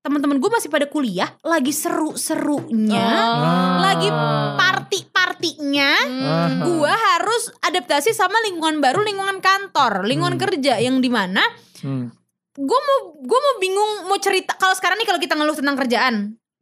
teman-teman 0.05 0.37
gue 0.37 0.51
masih 0.53 0.69
pada 0.69 0.85
kuliah 0.85 1.33
lagi 1.41 1.73
seru-serunya 1.73 3.09
Oh. 3.25 3.81
lagi 3.81 4.05
party-partinya 4.53 5.91
Ah. 6.21 6.49
gue 6.61 6.93
harus 6.93 7.43
adaptasi 7.59 8.13
sama 8.13 8.37
lingkungan 8.43 8.77
baru 8.77 9.01
lingkungan 9.01 9.41
kantor 9.41 10.05
lingkungan 10.05 10.37
Hmm. 10.37 10.43
kerja 10.45 10.77
yang 10.77 11.01
di 11.01 11.09
mana 11.09 11.41
Hmm. 11.81 12.13
gue 12.53 12.79
mau 12.79 12.97
gue 13.17 13.39
mau 13.41 13.55
bingung 13.57 14.05
mau 14.05 14.17
cerita 14.17 14.53
kalau 14.53 14.71
sekarang 14.71 14.95
nih 14.95 15.07
kalau 15.07 15.17
kita 15.17 15.33
ngeluh 15.33 15.57
tentang 15.57 15.75
kerjaan 15.75 16.15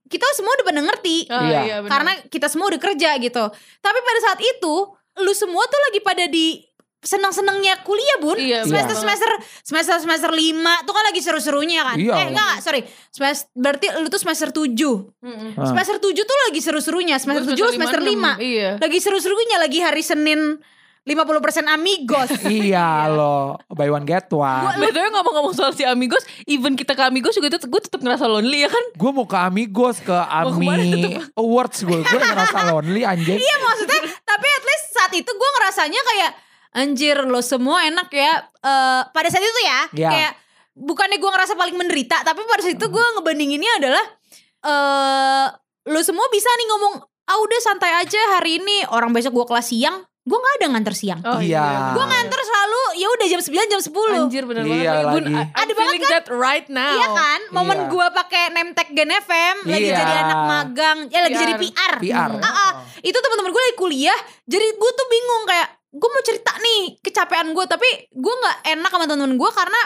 kita 0.07 0.23
semua 0.31 0.53
udah 0.53 0.65
pada 0.65 0.81
ngerti 0.81 1.17
Oh, 1.27 1.41
Iya. 1.41 1.59
iya, 1.63 1.75
karena 1.83 2.11
kita 2.27 2.47
semua 2.47 2.69
udah 2.69 2.77
kerja 2.77 3.17
gitu. 3.17 3.43
Tapi 3.79 3.99
pada 3.99 4.19
saat 4.21 4.39
itu 4.39 4.73
lu 5.15 5.33
semua 5.33 5.63
tuh 5.65 5.81
lagi 5.83 5.99
pada 5.99 6.25
di 6.25 6.61
senang-senangnya 7.03 7.83
kuliah 7.83 8.17
bun 8.17 8.35
Iya, 8.35 8.63
semester 8.63 8.95
bener. 8.95 9.03
semester 9.03 9.31
semester 9.61 9.95
semester 9.99 10.31
lima 10.31 10.79
tuh 10.81 10.91
kan 10.91 11.03
lagi 11.03 11.19
seru-serunya 11.19 11.83
kan 11.83 11.97
Iya. 11.99 12.13
eh 12.15 12.25
enggak 12.31 12.53
sorry 12.59 12.81
semester 13.09 13.51
berarti 13.53 13.85
lu 13.93 14.07
tuh 14.07 14.17
semester 14.17 14.49
tujuh 14.49 14.95
Mm-mm. 15.19 15.53
Ah. 15.53 15.67
semester 15.67 15.99
tujuh 15.99 16.23
tuh 16.23 16.37
lagi 16.47 16.59
seru-serunya 16.59 17.15
semester 17.17 17.43
Gue 17.43 17.51
tujuh 17.53 17.75
semester 17.75 17.99
lima 17.99 18.35
Iya. 18.35 18.79
lagi 18.79 18.97
seru-serunya 18.97 19.59
lagi 19.59 19.77
hari 19.77 19.99
Senin 19.99 20.63
50% 21.03 21.19
amigos 21.67 22.31
Iya 22.63 23.11
loh, 23.11 23.59
buy 23.67 23.91
one 23.91 24.07
get 24.07 24.31
one. 24.31 24.71
Btw 24.73 25.11
ngomong-ngomong 25.11 25.51
soal 25.51 25.75
si 25.75 25.83
Amigos, 25.83 26.23
even 26.47 26.79
kita 26.79 26.95
ke 26.95 27.03
Amigos 27.03 27.35
juga 27.35 27.51
tuh 27.51 27.67
gue 27.67 27.81
tetap 27.81 27.99
ngerasa 27.99 28.23
lonely 28.23 28.63
ya 28.63 28.71
kan? 28.71 28.79
Gue 28.95 29.11
mau 29.11 29.27
ke 29.27 29.35
Amigos, 29.35 29.99
ke 29.99 30.15
Ami 30.15 30.63
Awards 31.35 31.83
gue. 31.83 31.99
Gue 31.99 32.19
ngerasa 32.23 32.71
lonely 32.71 33.03
anjing. 33.03 33.35
Iya 33.35 33.55
maksudnya 33.59 33.99
tapi 34.23 34.47
at 34.47 34.63
least 34.63 34.85
saat 34.93 35.11
itu 35.11 35.27
gue 35.27 35.49
ngerasanya 35.53 36.01
kayak 36.01 36.31
anjir 36.73 37.17
lo 37.23 37.39
semua 37.39 37.83
enak 37.83 38.09
ya 38.09 38.33
Eh, 38.59 39.01
pada 39.09 39.27
saat 39.27 39.43
itu 39.43 39.61
ya 39.61 39.79
Iya. 39.93 40.09
kayak 40.09 40.33
bukannya 40.73 41.17
gue 41.17 41.27
ngerasa 41.27 41.53
paling 41.53 41.75
menderita 41.75 42.23
tapi 42.23 42.41
pada 42.43 42.59
saat 42.59 42.73
itu 42.73 42.87
gue 42.87 43.05
ngebandinginnya 43.13 43.71
adalah 43.77 44.05
eh 44.63 45.45
lo 45.85 45.99
semua 45.99 46.23
bisa 46.29 46.47
nih 46.49 46.67
ngomong 46.67 46.93
ah 47.23 47.37
udah 47.37 47.59
santai 47.59 47.91
aja 47.93 48.19
hari 48.33 48.57
ini 48.57 48.87
orang 48.87 49.11
besok 49.11 49.35
gue 49.35 49.45
kelas 49.45 49.67
siang 49.67 49.99
gue 50.23 50.37
nggak 50.39 50.55
ada 50.57 50.65
nganter 50.71 50.95
siang 50.95 51.19
Oh, 51.21 51.43
Iya. 51.43 51.91
gue 51.91 52.05
nganter 52.07 52.39
selalu 52.39 52.81
ya 52.95 53.07
udah 53.11 53.25
jam 53.27 53.41
9 53.43 53.51
jam 53.67 53.81
10 53.83 53.91
Anjir 54.23 54.43
bener 54.47 54.63
Iya 54.63 54.91
banget. 55.03 55.23
Lagi. 55.27 55.33
Ada 55.35 55.43
banget 55.51 55.75
feeling 55.75 56.03
that 56.07 56.25
right 56.31 56.67
now. 56.71 56.95
Iya 56.95 57.07
kan, 57.11 57.39
momen 57.51 57.77
Iya. 57.77 57.89
gue 57.91 58.05
pakai 58.15 58.43
name 58.49 58.71
tag 58.71 58.87
Gen 58.89 59.11
FM, 59.11 59.55
lagi 59.67 59.83
Iya. 59.83 59.99
jadi 59.99 60.13
anak 60.23 60.39
magang, 60.47 60.97
ya 61.11 61.19
lagi 61.21 61.35
PR. 61.35 61.41
jadi 61.43 61.53
PR. 61.59 61.93
PR. 61.99 62.31
Ah, 62.39 62.47
ah. 62.47 62.71
itu 62.97 63.13
teman-teman 63.13 63.51
gue 63.51 63.61
lagi 63.61 63.75
kuliah, 63.75 64.19
jadi 64.45 64.65
gue 64.71 64.91
tuh 64.95 65.07
bingung 65.11 65.43
kayak 65.43 65.67
gue 65.93 66.09
mau 66.09 66.23
cerita 66.25 66.51
nih 66.57 66.97
kecapean 66.99 67.53
gue 67.53 67.65
tapi 67.65 67.85
gue 68.09 68.33
nggak 68.33 68.57
enak 68.73 68.89
sama 68.89 69.05
temen-temen 69.05 69.37
gue 69.37 69.51
karena 69.53 69.81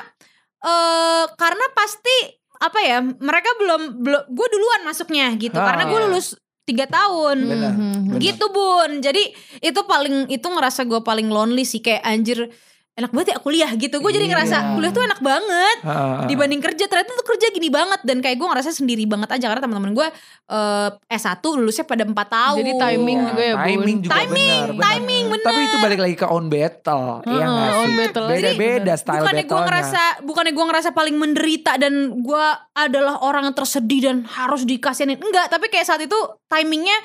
eh 0.57 1.25
karena 1.35 1.65
pasti 1.71 2.15
apa 2.57 2.79
ya 2.81 2.97
mereka 3.03 3.49
belum 3.59 3.81
belum 4.01 4.21
gue 4.27 4.47
duluan 4.49 4.81
masuknya 4.83 5.29
gitu 5.35 5.53
Ah. 5.53 5.67
karena 5.67 5.83
gue 5.85 5.99
lulus 6.07 6.33
tiga 6.63 6.83
tahun 6.83 7.37
Benar. 7.43 7.73
Mhm. 7.73 7.93
Benar. 8.09 8.19
gitu 8.19 8.45
bun 8.49 8.91
jadi 8.99 9.23
itu 9.61 9.81
paling 9.83 10.27
itu 10.27 10.43
ngerasa 10.43 10.83
gue 10.83 10.99
paling 10.99 11.27
lonely 11.27 11.63
sih 11.63 11.79
kayak 11.79 12.01
anjir 12.01 12.49
enak 12.97 13.11
banget 13.11 13.27
ya 13.29 13.37
kuliah 13.37 13.71
gitu 13.71 13.95
gue 13.95 14.09
jadi 14.09 14.25
Iya. 14.25 14.33
ngerasa 14.33 14.57
kuliah 14.73 14.89
tuh 14.89 15.03
enak 15.03 15.21
banget 15.21 15.77
ah. 15.83 16.25
dibanding 16.25 16.57
kerja 16.57 16.83
ternyata 16.83 17.13
tuh 17.13 17.27
kerja 17.27 17.47
gini 17.47 17.69
banget 17.69 18.01
dan 18.01 18.17
kayak 18.19 18.35
gue 18.35 18.47
ngerasa 18.47 18.73
sendiri 18.73 19.05
banget 19.05 19.29
aja 19.31 19.45
karena 19.47 19.61
teman-teman 19.61 19.93
gue 19.93 20.07
eh 20.47 20.89
S1 21.11 21.37
lulusnya 21.53 21.83
pada 21.83 22.01
4 22.01 22.11
tahun 22.11 22.57
Jadi 22.57 22.73
timing 22.75 23.19
juga 23.27 23.43
ya, 23.43 23.53
Bun. 23.53 23.65
Timing 23.67 23.97
juga 23.99 24.11
Timing, 24.15 24.33
benar, 24.33 24.67
benar. 24.67 24.83
timing, 24.87 25.23
benar. 25.27 25.45
Tapi 25.45 25.59
itu 25.61 25.77
balik 25.77 25.99
lagi 25.99 26.15
ke 26.15 26.25
on 26.25 26.45
battle, 26.47 27.05
iya 27.21 27.35
Heeh, 27.37 27.45
nggak 27.47 27.69
on 27.69 27.85
sih? 27.85 27.95
battle. 27.95 28.25
Beda-beda 28.27 28.93
style 28.95 29.21
bukannya 29.21 29.45
gue 29.45 29.61
ngerasa 29.61 30.01
bukannya 30.23 30.53
gue 30.53 30.65
ngerasa 30.65 30.89
paling 30.91 31.15
menderita 31.15 31.71
dan 31.77 31.93
gue 32.17 32.45
adalah 32.73 33.21
orang 33.21 33.43
yang 33.43 33.55
tersedih 33.55 34.01
dan 34.03 34.17
harus 34.25 34.63
dikasihin 34.63 35.13
enggak 35.13 35.47
tapi 35.47 35.67
kayak 35.67 35.85
saat 35.85 36.01
itu 36.01 36.17
timingnya 36.47 36.97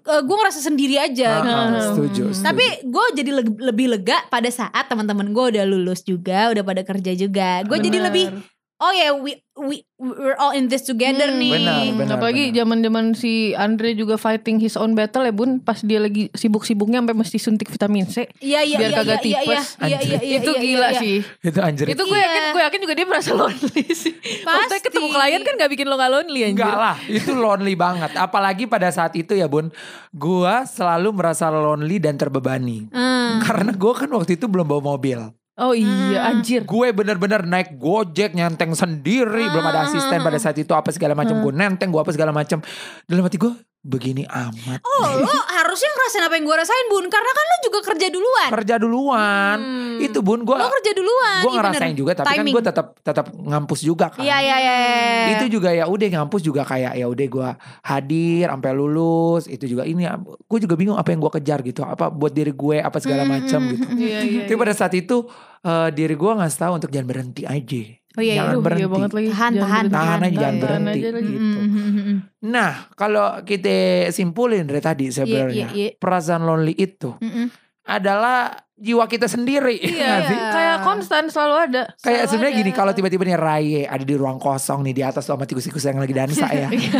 gue 0.00 0.36
ngerasa 0.36 0.60
sendiri 0.60 0.96
aja 0.96 1.28
Ah, 1.30 1.40
gitu. 1.40 1.52
ah, 1.52 1.82
setuju, 1.82 2.22
setuju. 2.30 2.44
Tapi 2.44 2.66
gue 2.84 3.04
jadi 3.14 3.30
leg- 3.32 3.60
lebih 3.62 3.86
lega 3.90 4.24
pada 4.28 4.48
saat 4.48 4.84
teman-teman 4.86 5.32
gue 5.32 5.44
udah 5.56 5.64
lulus 5.64 6.00
juga, 6.00 6.48
udah 6.48 6.60
pada 6.60 6.80
kerja 6.80 7.12
juga. 7.12 7.64
Gue 7.64 7.80
jadi 7.80 7.98
lebih, 8.02 8.28
oh 8.76 8.90
ya 8.90 9.12
we 9.12 9.32
we 9.54 9.80
we're 9.96 10.34
all 10.34 10.50
in 10.50 10.66
this 10.66 10.82
together 10.82 11.26
Hmm. 11.26 11.38
nih. 11.38 11.52
Benar, 11.54 11.78
benar. 11.96 12.14
Apalagi 12.16 12.50
zaman-zaman 12.50 13.14
si 13.14 13.32
Andre 13.52 13.92
juga 13.92 14.14
fighting 14.14 14.58
his 14.58 14.74
own 14.74 14.92
battle 14.92 15.22
ya 15.22 15.30
bun 15.30 15.58
Pas 15.58 15.78
dia 15.78 15.96
lagi 15.96 16.26
sibuk-sibuknya 16.30 16.98
sampai 16.98 17.14
mesti 17.14 17.38
suntik 17.38 17.68
vitamin 17.68 18.04
C 18.04 18.26
Iya 18.36 18.60
iya 18.60 18.76
Biar 18.76 18.90
iya 18.90 18.98
kagak 18.98 19.18
iya 19.20 19.22
iya 19.22 19.38
tipes. 19.40 19.66
iya 19.78 19.98
iya 20.00 20.18
iya 20.20 20.36
Itu 20.38 20.52
iya, 20.52 20.60
gila 20.60 20.88
iya. 20.88 20.98
sih 20.98 21.16
itu 21.22 21.58
anjir. 21.58 21.86
Itu 21.88 22.02
gue 22.02 22.12
Iya. 22.12 22.26
yakin, 22.26 22.42
gue 22.50 22.62
yakin 22.62 22.80
juga 22.82 22.94
dia 22.94 23.06
merasa 23.06 23.30
lonely 23.32 23.82
sih 23.94 24.12
Maksudnya 24.42 24.68
Pasti. 24.68 24.84
ketemu 24.84 25.06
klien 25.08 25.40
kan 25.40 25.54
gak 25.54 25.70
bikin 25.70 25.86
lo 25.86 25.94
gak 25.94 26.12
lonely 26.12 26.40
anjir 26.42 26.54
Enggak 26.58 26.76
lah, 26.76 26.96
itu 27.08 27.30
lonely 27.32 27.74
banget. 27.74 28.10
Apalagi 28.16 28.64
pada 28.64 28.90
saat 28.90 29.14
itu 29.14 29.32
ya 29.32 29.46
bun, 29.46 29.70
gua 30.10 30.64
selalu 30.64 31.14
merasa 31.14 31.46
lonely 31.48 31.96
dan 31.96 32.14
terbebani. 32.14 32.90
Hmm. 32.90 33.38
Karena 33.40 33.70
gua 33.72 33.94
kan 33.96 34.10
waktu 34.10 34.34
itu 34.34 34.44
belum 34.44 34.66
bawa 34.66 34.82
mobil. 34.90 35.18
Oh 35.54 35.70
iya 35.70 36.34
anjir. 36.34 36.66
Gue 36.66 36.90
bener-bener 36.90 37.46
naik 37.46 37.78
gojek 37.78 38.34
nyenteng 38.34 38.74
sendiri, 38.74 39.46
belum 39.54 39.62
ada 39.70 39.86
asisten 39.86 40.18
pada 40.18 40.34
saat 40.42 40.58
itu 40.58 40.74
apa 40.74 40.90
segala 40.90 41.14
macam. 41.14 41.38
Gue 41.38 41.54
nenteng, 41.54 41.94
gue 41.94 42.02
apa 42.02 42.10
segala 42.10 42.34
macam. 42.34 42.58
Dalam 43.06 43.22
hati 43.22 43.38
gue 43.38 43.54
begini 43.84 44.24
amat. 44.24 44.80
Oh 44.80 45.04
lo 45.20 45.28
harusnya 45.46 45.86
ngerasain 45.86 46.24
apa 46.24 46.34
yang 46.34 46.44
gue 46.44 46.56
rasain 46.56 46.86
bun, 46.88 47.04
karena 47.06 47.30
kan 47.30 47.44
lo 47.44 47.56
juga 47.62 47.78
kerja 47.84 48.06
duluan. 48.08 48.48
Kerja 48.50 48.74
duluan. 48.76 49.56
Hmm. 49.60 49.96
Itu 50.00 50.18
bun, 50.18 50.40
gue 50.42 50.56
Lo 50.56 50.72
kerja 50.72 50.92
duluan. 50.92 51.40
gue 51.40 51.52
iya 51.52 51.58
ngerasain 51.60 51.84
bener. 51.86 52.00
juga, 52.00 52.12
tapi 52.14 52.26
kan 52.26 52.36
Timing. 52.40 52.54
gue 52.54 52.64
tetap 52.64 52.86
tetap 52.98 53.26
ngampus 53.30 53.80
juga 53.80 54.08
kan. 54.08 54.24
Iya 54.24 54.36
iya 54.40 54.56
iya. 54.56 54.74
iya. 54.80 55.32
itu 55.36 55.52
juga 55.52 55.68
ya 55.68 55.84
udah 55.84 56.08
ngampus 56.10 56.40
juga 56.40 56.64
kayak 56.64 56.92
ya 56.94 57.04
udah 57.04 57.26
gue 57.28 57.48
hadir 57.82 58.46
sampai 58.46 58.72
lulus 58.72 59.44
itu 59.46 59.64
juga 59.66 59.84
ini 59.84 60.08
gue 60.40 60.58
juga 60.58 60.74
bingung 60.74 60.96
apa 60.96 61.10
yang 61.10 61.20
gue 61.20 61.32
kejar 61.34 61.60
gitu 61.60 61.80
apa 61.80 62.08
buat 62.08 62.32
diri 62.32 62.50
gue 62.50 62.76
apa 62.78 62.96
segala 62.98 63.22
Hmm, 63.22 63.32
macam 63.36 63.60
hmm, 63.60 63.70
gitu 63.70 63.84
hmm, 63.84 63.98
Iya 64.00 64.18
iya 64.22 64.40
tapi 64.44 64.56
pada 64.56 64.72
saat 64.72 64.92
itu 64.92 65.28
eh, 65.60 65.88
diri 65.90 66.14
gue 66.14 66.32
ngasih 66.34 66.58
tahu 66.58 66.72
untuk 66.74 66.88
jangan 66.88 67.06
berhenti 67.06 67.42
aja 67.44 67.82
Oh 68.14 68.22
iya, 68.22 68.30
iya. 68.30 68.36
jangan 68.38 68.52
Aduh, 68.52 68.62
berhenti 68.62 68.80
iya 68.80 68.88
banget 68.88 69.10
lagi 69.10 69.28
Tahan, 69.28 69.52
Jangan 69.52 69.64
tahan, 69.64 69.84
berhenti. 69.84 69.96
tahan 69.96 70.20
aja 70.20 70.30
jangan 70.34 70.54
Tahan 70.54 70.62
berhenti 70.62 70.98
aja 71.00 71.08
lagi. 71.10 71.26
gitu 71.26 71.42
Mm, 71.44 71.54
mm, 71.56 71.70
mm, 71.74 72.04
mm. 72.04 72.18
nah 72.46 72.70
kalau 72.94 73.26
kita 73.42 73.76
simpulin 74.08 74.62
dari 74.64 74.80
tadi 74.80 75.06
sebenarnya 75.08 75.66
iya, 75.66 75.68
iya. 75.72 75.88
perasaan 75.94 76.42
lonely 76.42 76.74
itu 76.74 77.10
Mm, 77.16 77.26
mm. 77.26 77.46
adalah 77.84 78.38
jiwa 78.76 79.04
kita 79.04 79.24
sendiri 79.24 79.78
Iya, 79.78 80.14
sih? 80.28 80.34
kayak 80.34 80.78
konstan 80.82 81.26
selalu 81.26 81.54
ada. 81.64 81.82
Kayak 81.96 82.26
Selalu 82.26 82.28
sebenarnya 82.28 82.52
ada. 82.52 82.60
gini 82.60 82.70
kalau 82.72 82.92
tiba-tiba 82.92 83.22
nih 83.24 83.36
Raye 83.36 83.82
ada 83.84 84.02
di 84.02 84.14
ruang 84.14 84.36
kosong 84.36 84.82
nih 84.82 84.92
di 84.92 85.02
atas 85.02 85.24
sama 85.24 85.42
tikus-tikus 85.42 85.84
yang 85.84 85.96
lagi 85.96 86.10
dansa 86.10 86.46
ya. 86.46 86.68
Iya. 86.74 86.90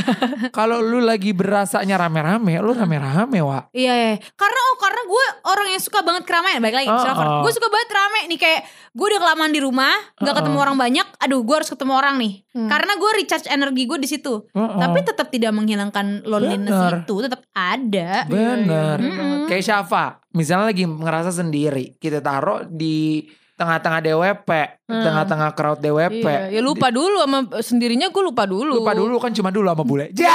kalau 0.50 0.78
lu 0.78 0.98
lagi 0.98 1.30
berasanya 1.30 1.98
rame-rame, 1.98 2.58
lu 2.58 2.72
rame-rame 2.72 3.38
wa. 3.40 3.66
Iya, 3.70 3.92
iya. 3.92 4.14
karena 4.34 4.60
oh 4.64 4.76
karena 4.76 5.02
gue 5.04 5.24
orang 5.44 5.66
yang 5.68 5.82
suka 5.82 6.00
banget 6.00 6.22
keramaian. 6.24 6.60
Baik 6.60 6.76
lagi, 6.76 6.88
Oh, 6.88 7.00
oh. 7.00 7.42
Gue 7.42 7.50
suka 7.50 7.66
banget 7.66 7.90
rame 7.90 8.20
nih 8.26 8.38
kayak 8.38 8.60
gue 8.90 9.06
udah 9.06 9.20
kelamaan 9.20 9.50
di 9.50 9.58
rumah, 9.58 9.90
nggak 10.16 10.30
Oh, 10.30 10.38
ketemu 10.38 10.56
oh. 10.56 10.64
orang 10.64 10.76
banyak. 10.76 11.06
Aduh, 11.18 11.40
gue 11.42 11.54
harus 11.54 11.66
ketemu 11.66 11.92
orang 11.92 12.14
nih. 12.16 12.32
Hmm. 12.54 12.70
Karena 12.70 12.92
gue 12.94 13.10
recharge 13.14 13.48
energi 13.48 13.82
gue 13.84 13.98
di 13.98 14.06
situ. 14.06 14.34
Oh, 14.46 14.58
oh. 14.60 14.78
Tapi 14.78 14.98
tetap 15.02 15.26
tidak 15.28 15.50
menghilangkan 15.50 16.22
loneliness 16.22 16.70
Bener. 16.70 17.02
itu, 17.02 17.14
tetap 17.18 17.40
ada. 17.50 18.10
Bener. 18.26 18.98
Iya, 19.00 19.10
iya, 19.10 19.22
Mm-mm. 19.24 19.46
Kayak 19.46 19.64
Syafa, 19.64 20.04
misalnya 20.30 20.70
lagi 20.70 20.84
ngerasa 20.84 21.30
sendiri, 21.30 21.63
kita 21.94 22.18
taruh 22.18 22.64
di 22.64 23.24
tengah-tengah 23.54 24.02
DWP, 24.02 24.50
Hmm. 24.84 24.98
tengah-tengah 25.00 25.50
crowd 25.54 25.78
DWP. 25.78 26.26
Iya, 26.26 26.58
ya 26.58 26.60
lupa 26.60 26.90
dulu 26.90 27.22
sama 27.22 27.38
sendirinya 27.62 28.10
gue 28.10 28.22
lupa 28.24 28.44
dulu. 28.44 28.82
Lupa 28.82 28.92
dulu 28.92 29.14
kan 29.16 29.30
cuma 29.30 29.48
dulu 29.48 29.70
sama 29.70 29.84
bule. 29.86 30.10
Ja! 30.10 30.34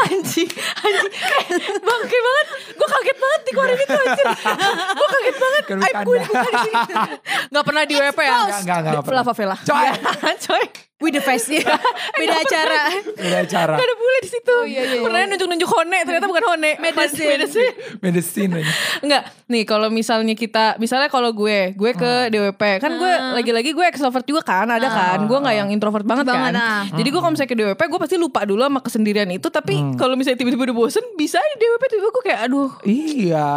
anjing 0.00 0.48
anjing 0.48 1.10
bangke 1.80 2.18
banget 2.18 2.46
gue 2.72 2.88
kaget 2.88 3.18
banget 3.18 3.40
dikeluarin 3.42 3.78
itu 3.78 3.94
anjir 3.96 4.26
gue 4.90 5.08
kaget 5.08 5.36
banget 5.36 5.62
aib 5.62 5.96
gue 6.02 6.14
bercanda. 6.14 6.24
dibuka 6.24 6.48
di 6.50 6.58
sini 6.60 6.82
nggak 7.50 7.64
pernah 7.64 7.82
di 7.84 7.94
WP 7.94 8.18
ya 8.20 8.30
Enggak, 8.30 8.38
enggak, 8.40 8.58
enggak, 8.60 8.78
enggak 8.80 9.04
pernah. 9.04 9.22
Lava 9.22 9.32
Vela 9.34 9.56
Coy. 9.60 9.80
Iya, 9.80 9.92
coy 10.40 10.64
With 11.00 11.12
the 11.12 11.22
face 11.22 11.48
ya. 11.56 11.64
Beda 12.12 12.36
acara. 12.36 12.92
Udah 13.16 13.42
cara. 13.44 13.72
Gak 13.72 13.82
ada 13.82 13.96
bule 13.96 14.18
di 14.20 14.28
situ. 14.28 14.56
iya, 14.68 14.82
iya, 14.86 15.00
Pernah 15.00 15.20
nunjuk-nunjuk 15.26 15.64
hone, 15.66 15.98
ternyata 16.04 16.26
bukan 16.26 16.44
hone. 16.46 16.70
Medicine. 16.84 17.28
Medicine. 17.34 17.72
Medicine 17.98 18.50
aja. 18.54 18.72
Enggak, 19.00 19.22
nih 19.46 19.64
kalau 19.64 19.88
misalnya 19.88 20.34
kita, 20.34 20.76
misalnya 20.76 21.08
kalau 21.08 21.32
gue, 21.32 21.72
gue 21.72 21.92
ke 21.94 22.04
Hmm. 22.20 22.28
DWP, 22.28 22.62
kan 22.78 22.92
gue 22.92 23.08
Ah. 23.10 23.32
lagi-lagi 23.32 23.72
gue 23.72 23.80
extrovert 23.82 24.22
juga 24.22 24.44
kan, 24.44 24.68
ada 24.68 24.86
kan, 24.86 25.18
gue 25.22 25.34
nggak 25.34 25.56
yang 25.56 25.68
introvert 25.70 26.04
banget, 26.04 26.28
Banget, 26.28 26.52
kan. 26.52 26.60
ah. 26.60 26.82
Jadi 26.90 27.08
gue 27.08 27.16
kalau 27.18 27.32
misalnya 27.32 27.48
ke 27.48 27.56
DWP, 27.56 27.80
gue 27.82 27.98
pasti 27.98 28.16
lupa 28.16 28.40
dulu 28.42 28.60
sama 28.60 28.80
kesendirian 28.80 29.30
itu. 29.30 29.48
Tapi 29.48 29.74
Hmm. 29.74 29.96
kalau 29.96 30.14
misalnya 30.14 30.36
tiba-tiba 30.36 30.68
udah 30.68 30.76
bosen, 30.76 31.04
bisa 31.14 31.40
di 31.40 31.56
DWP 31.58 31.82
tiba-tiba 31.88 32.10
gue 32.10 32.24
kayak, 32.24 32.40
aduh, 32.44 32.70
Iya. 32.82 33.48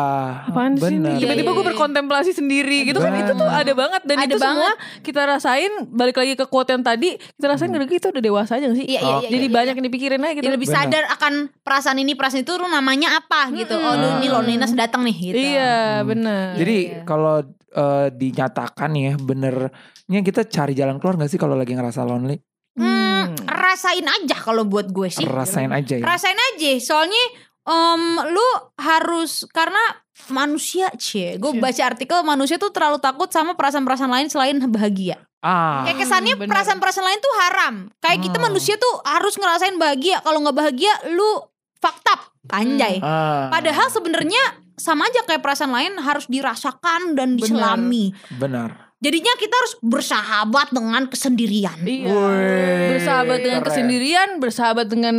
apaan 0.48 0.74
sih 0.76 0.96
nih? 0.96 1.20
Tiba-tiba 1.20 1.44
Iya, 1.44 1.52
gue 1.52 1.60
iya, 1.60 1.70
berkontemplasi 1.70 2.32
sendiri 2.32 2.78
gitu 2.86 2.98
kan, 2.98 3.12
itu 3.14 3.32
tuh 3.34 3.50
ada 3.50 3.72
banget 3.74 4.02
dan 4.04 4.18
Ada 4.18 4.26
itu 4.26 4.38
semua 4.38 4.56
banget. 4.72 4.76
kita 5.02 5.22
rasain. 5.26 5.72
Balik 5.90 6.16
lagi 6.16 6.34
ke 6.34 6.46
quote 6.46 6.70
yang 6.70 6.82
tadi, 6.82 7.20
kita 7.34 7.50
rasain 7.50 7.68
Hmm. 7.68 7.82
gara 7.82 7.90
kita 7.90 8.08
udah 8.14 8.22
dewasa 8.22 8.52
aja 8.56 8.70
gak 8.70 8.78
sih? 8.78 8.88
Iya, 8.88 9.00
iya, 9.02 9.16
iya, 9.20 9.30
Jadi 9.34 9.46
iya, 9.50 9.56
banyak 9.58 9.74
yang 9.76 9.86
dipikirin 9.90 10.22
aja 10.22 10.34
gitu. 10.34 10.46
Dia 10.46 10.54
lebih 10.54 10.70
Bener. 10.70 10.80
sadar 10.86 11.04
akan 11.12 11.34
perasaan 11.60 11.98
ini, 11.98 12.14
perasaan 12.14 12.42
itu 12.42 12.54
lu 12.56 12.68
namanya 12.68 13.18
apa 13.18 13.50
gitu. 13.52 13.74
Oh, 13.74 13.94
lu 13.94 14.08
ini 14.18 14.28
loneliness 14.30 14.72
datang 14.72 15.02
nih 15.02 15.18
gitu. 15.18 15.38
Iya, 15.40 16.06
bener. 16.06 16.54
Jadi 16.56 16.78
Iya. 16.88 17.02
kalau 17.04 17.42
eh, 17.74 18.08
dinyatakan 18.14 18.92
ya 18.94 19.18
benernya 19.18 20.20
kita 20.22 20.46
cari 20.46 20.72
jalan 20.72 21.02
keluar 21.02 21.18
gak 21.18 21.28
sih 21.28 21.42
kalau 21.42 21.58
lagi 21.58 21.74
ngerasa 21.74 22.06
lonely? 22.06 22.38
Hmm, 22.74 23.34
rasain 23.44 24.06
aja 24.06 24.38
kalau 24.38 24.62
buat 24.64 24.94
gue 24.94 25.10
sih. 25.10 25.26
Rasain 25.26 25.74
aja 25.74 25.98
ya. 25.98 26.06
Rasain 26.06 26.38
aja. 26.38 26.72
Soalnya 26.78 27.24
em, 27.64 28.04
lu 28.30 28.48
harus 28.78 29.50
karena 29.50 29.82
manusia 30.30 30.94
cie. 30.96 31.42
Gue 31.42 31.58
baca 31.58 31.82
artikel 31.82 32.22
manusia 32.22 32.62
tuh 32.62 32.70
terlalu 32.70 33.02
takut 33.02 33.30
sama 33.30 33.58
perasaan-perasaan 33.58 34.12
lain 34.12 34.28
selain 34.30 34.58
bahagia. 34.70 35.18
Ah, 35.44 35.84
Kayak 35.84 35.98
kesannya 36.00 36.36
perasaan-perasaan 36.40 37.04
lain 37.04 37.20
tuh 37.20 37.34
haram. 37.38 37.74
Kayak 38.00 38.20
kita 38.24 38.38
Hmm. 38.40 38.48
manusia 38.48 38.76
tuh 38.76 38.94
harus 39.04 39.36
ngerasain 39.36 39.76
bahagia. 39.76 40.24
Kalau 40.24 40.40
nggak 40.40 40.56
bahagia, 40.56 40.94
lu 41.12 41.44
fucked 41.78 42.08
up. 42.08 42.32
Anjay. 42.48 43.04
ah, 43.04 43.52
Padahal 43.52 43.88
sebenarnya 43.88 44.40
sama 44.74 45.06
aja 45.06 45.22
kayak 45.22 45.40
perasaan 45.40 45.70
lain 45.70 46.00
harus 46.00 46.26
dirasakan 46.26 47.14
dan 47.14 47.36
diselami. 47.36 48.16
benar. 48.34 48.96
Jadinya 48.98 49.36
kita 49.36 49.52
harus 49.52 49.76
bersahabat 49.84 50.72
dengan 50.72 51.04
kesendirian. 51.06 51.76
Iya. 51.78 52.08
Bersahabat 52.90 53.38
dengan 53.38 53.60
keren. 53.60 53.68
kesendirian, 53.68 54.30
bersahabat 54.40 54.88
dengan 54.88 55.16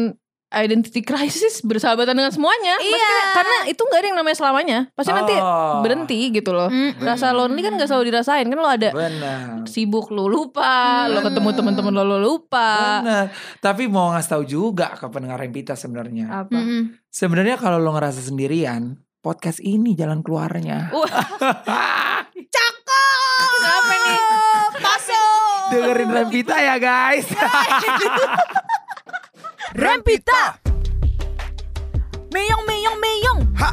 identity 0.56 1.00
crisis, 1.00 1.60
bersahabatan 1.60 2.14
dengan 2.14 2.30
semuanya. 2.30 2.78
Iya. 2.78 2.90
Maksudnya, 2.90 3.18
karena 3.32 3.56
itu 3.66 3.82
nggak 3.82 3.98
ada 3.98 4.06
yang 4.06 4.18
namanya 4.18 4.36
selamanya. 4.36 4.78
Pasti 4.92 5.10
nanti 5.10 5.34
Oh, 5.34 5.80
berhenti 5.80 6.30
gitu 6.30 6.50
loh. 6.50 6.68
Mm-mm. 6.68 6.98
Rasa 6.98 7.30
lonely 7.30 7.60
kan 7.60 7.74
gak 7.74 7.86
selalu 7.86 8.04
dirasain 8.08 8.46
kan 8.46 8.54
lo 8.54 8.66
ada 8.66 8.90
Benar. 8.90 9.66
sibuk 9.66 10.08
lo 10.08 10.24
lupa, 10.24 11.04
lo 11.06 11.20
ketemu 11.20 11.48
teman-teman 11.52 11.92
lo 11.92 12.04
lo 12.04 12.18
lupa. 12.18 13.02
Benar. 13.02 13.26
Tapi 13.58 13.86
mau 13.86 14.10
ngasih 14.10 14.30
tahu 14.30 14.44
juga 14.44 14.94
ke 14.94 15.06
pendengar 15.06 15.36
Rempita 15.36 15.74
sebenarnya. 15.74 16.46
Apa? 16.46 16.54
Mm-mm. 16.54 17.02
Sebenarnya 17.08 17.54
kalau 17.54 17.78
lo 17.78 17.90
ngerasa 17.90 18.18
sendirian, 18.20 18.94
podcast 19.18 19.58
ini 19.58 19.94
jalan 19.94 20.20
keluarnya. 20.20 20.90
Wah, 20.90 21.08
Cakep. 22.54 23.50
Kenapa 23.54 23.94
nih? 23.96 24.20
Masuk. 24.76 25.62
Dengerin 25.70 26.10
Rempita 26.12 26.56
ya 26.56 26.76
guys. 26.76 27.26
Rempita. 29.74 30.54
Meyong, 32.30 32.62
meyong, 32.62 32.98
meyong. 33.02 33.40
Ha. 33.58 33.70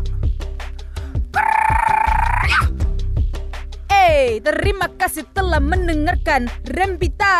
Eh, 3.85 4.41
terima 4.41 4.89
kasih 4.97 5.29
telah 5.29 5.61
mendengarkan 5.61 6.49
Rempita. 6.65 7.37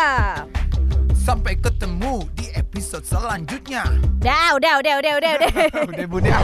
Sampai 1.10 1.58
ketemu 1.58 2.22
di 2.38 2.54
episode 2.54 3.02
selanjutnya. 3.02 3.82
Dah, 4.22 4.54
udah, 4.54 4.78
udah, 4.78 4.94
udah, 4.94 5.12
udah, 5.18 5.32
udah. 5.42 5.50
Udah 5.90 6.06
bunda. 6.06 6.38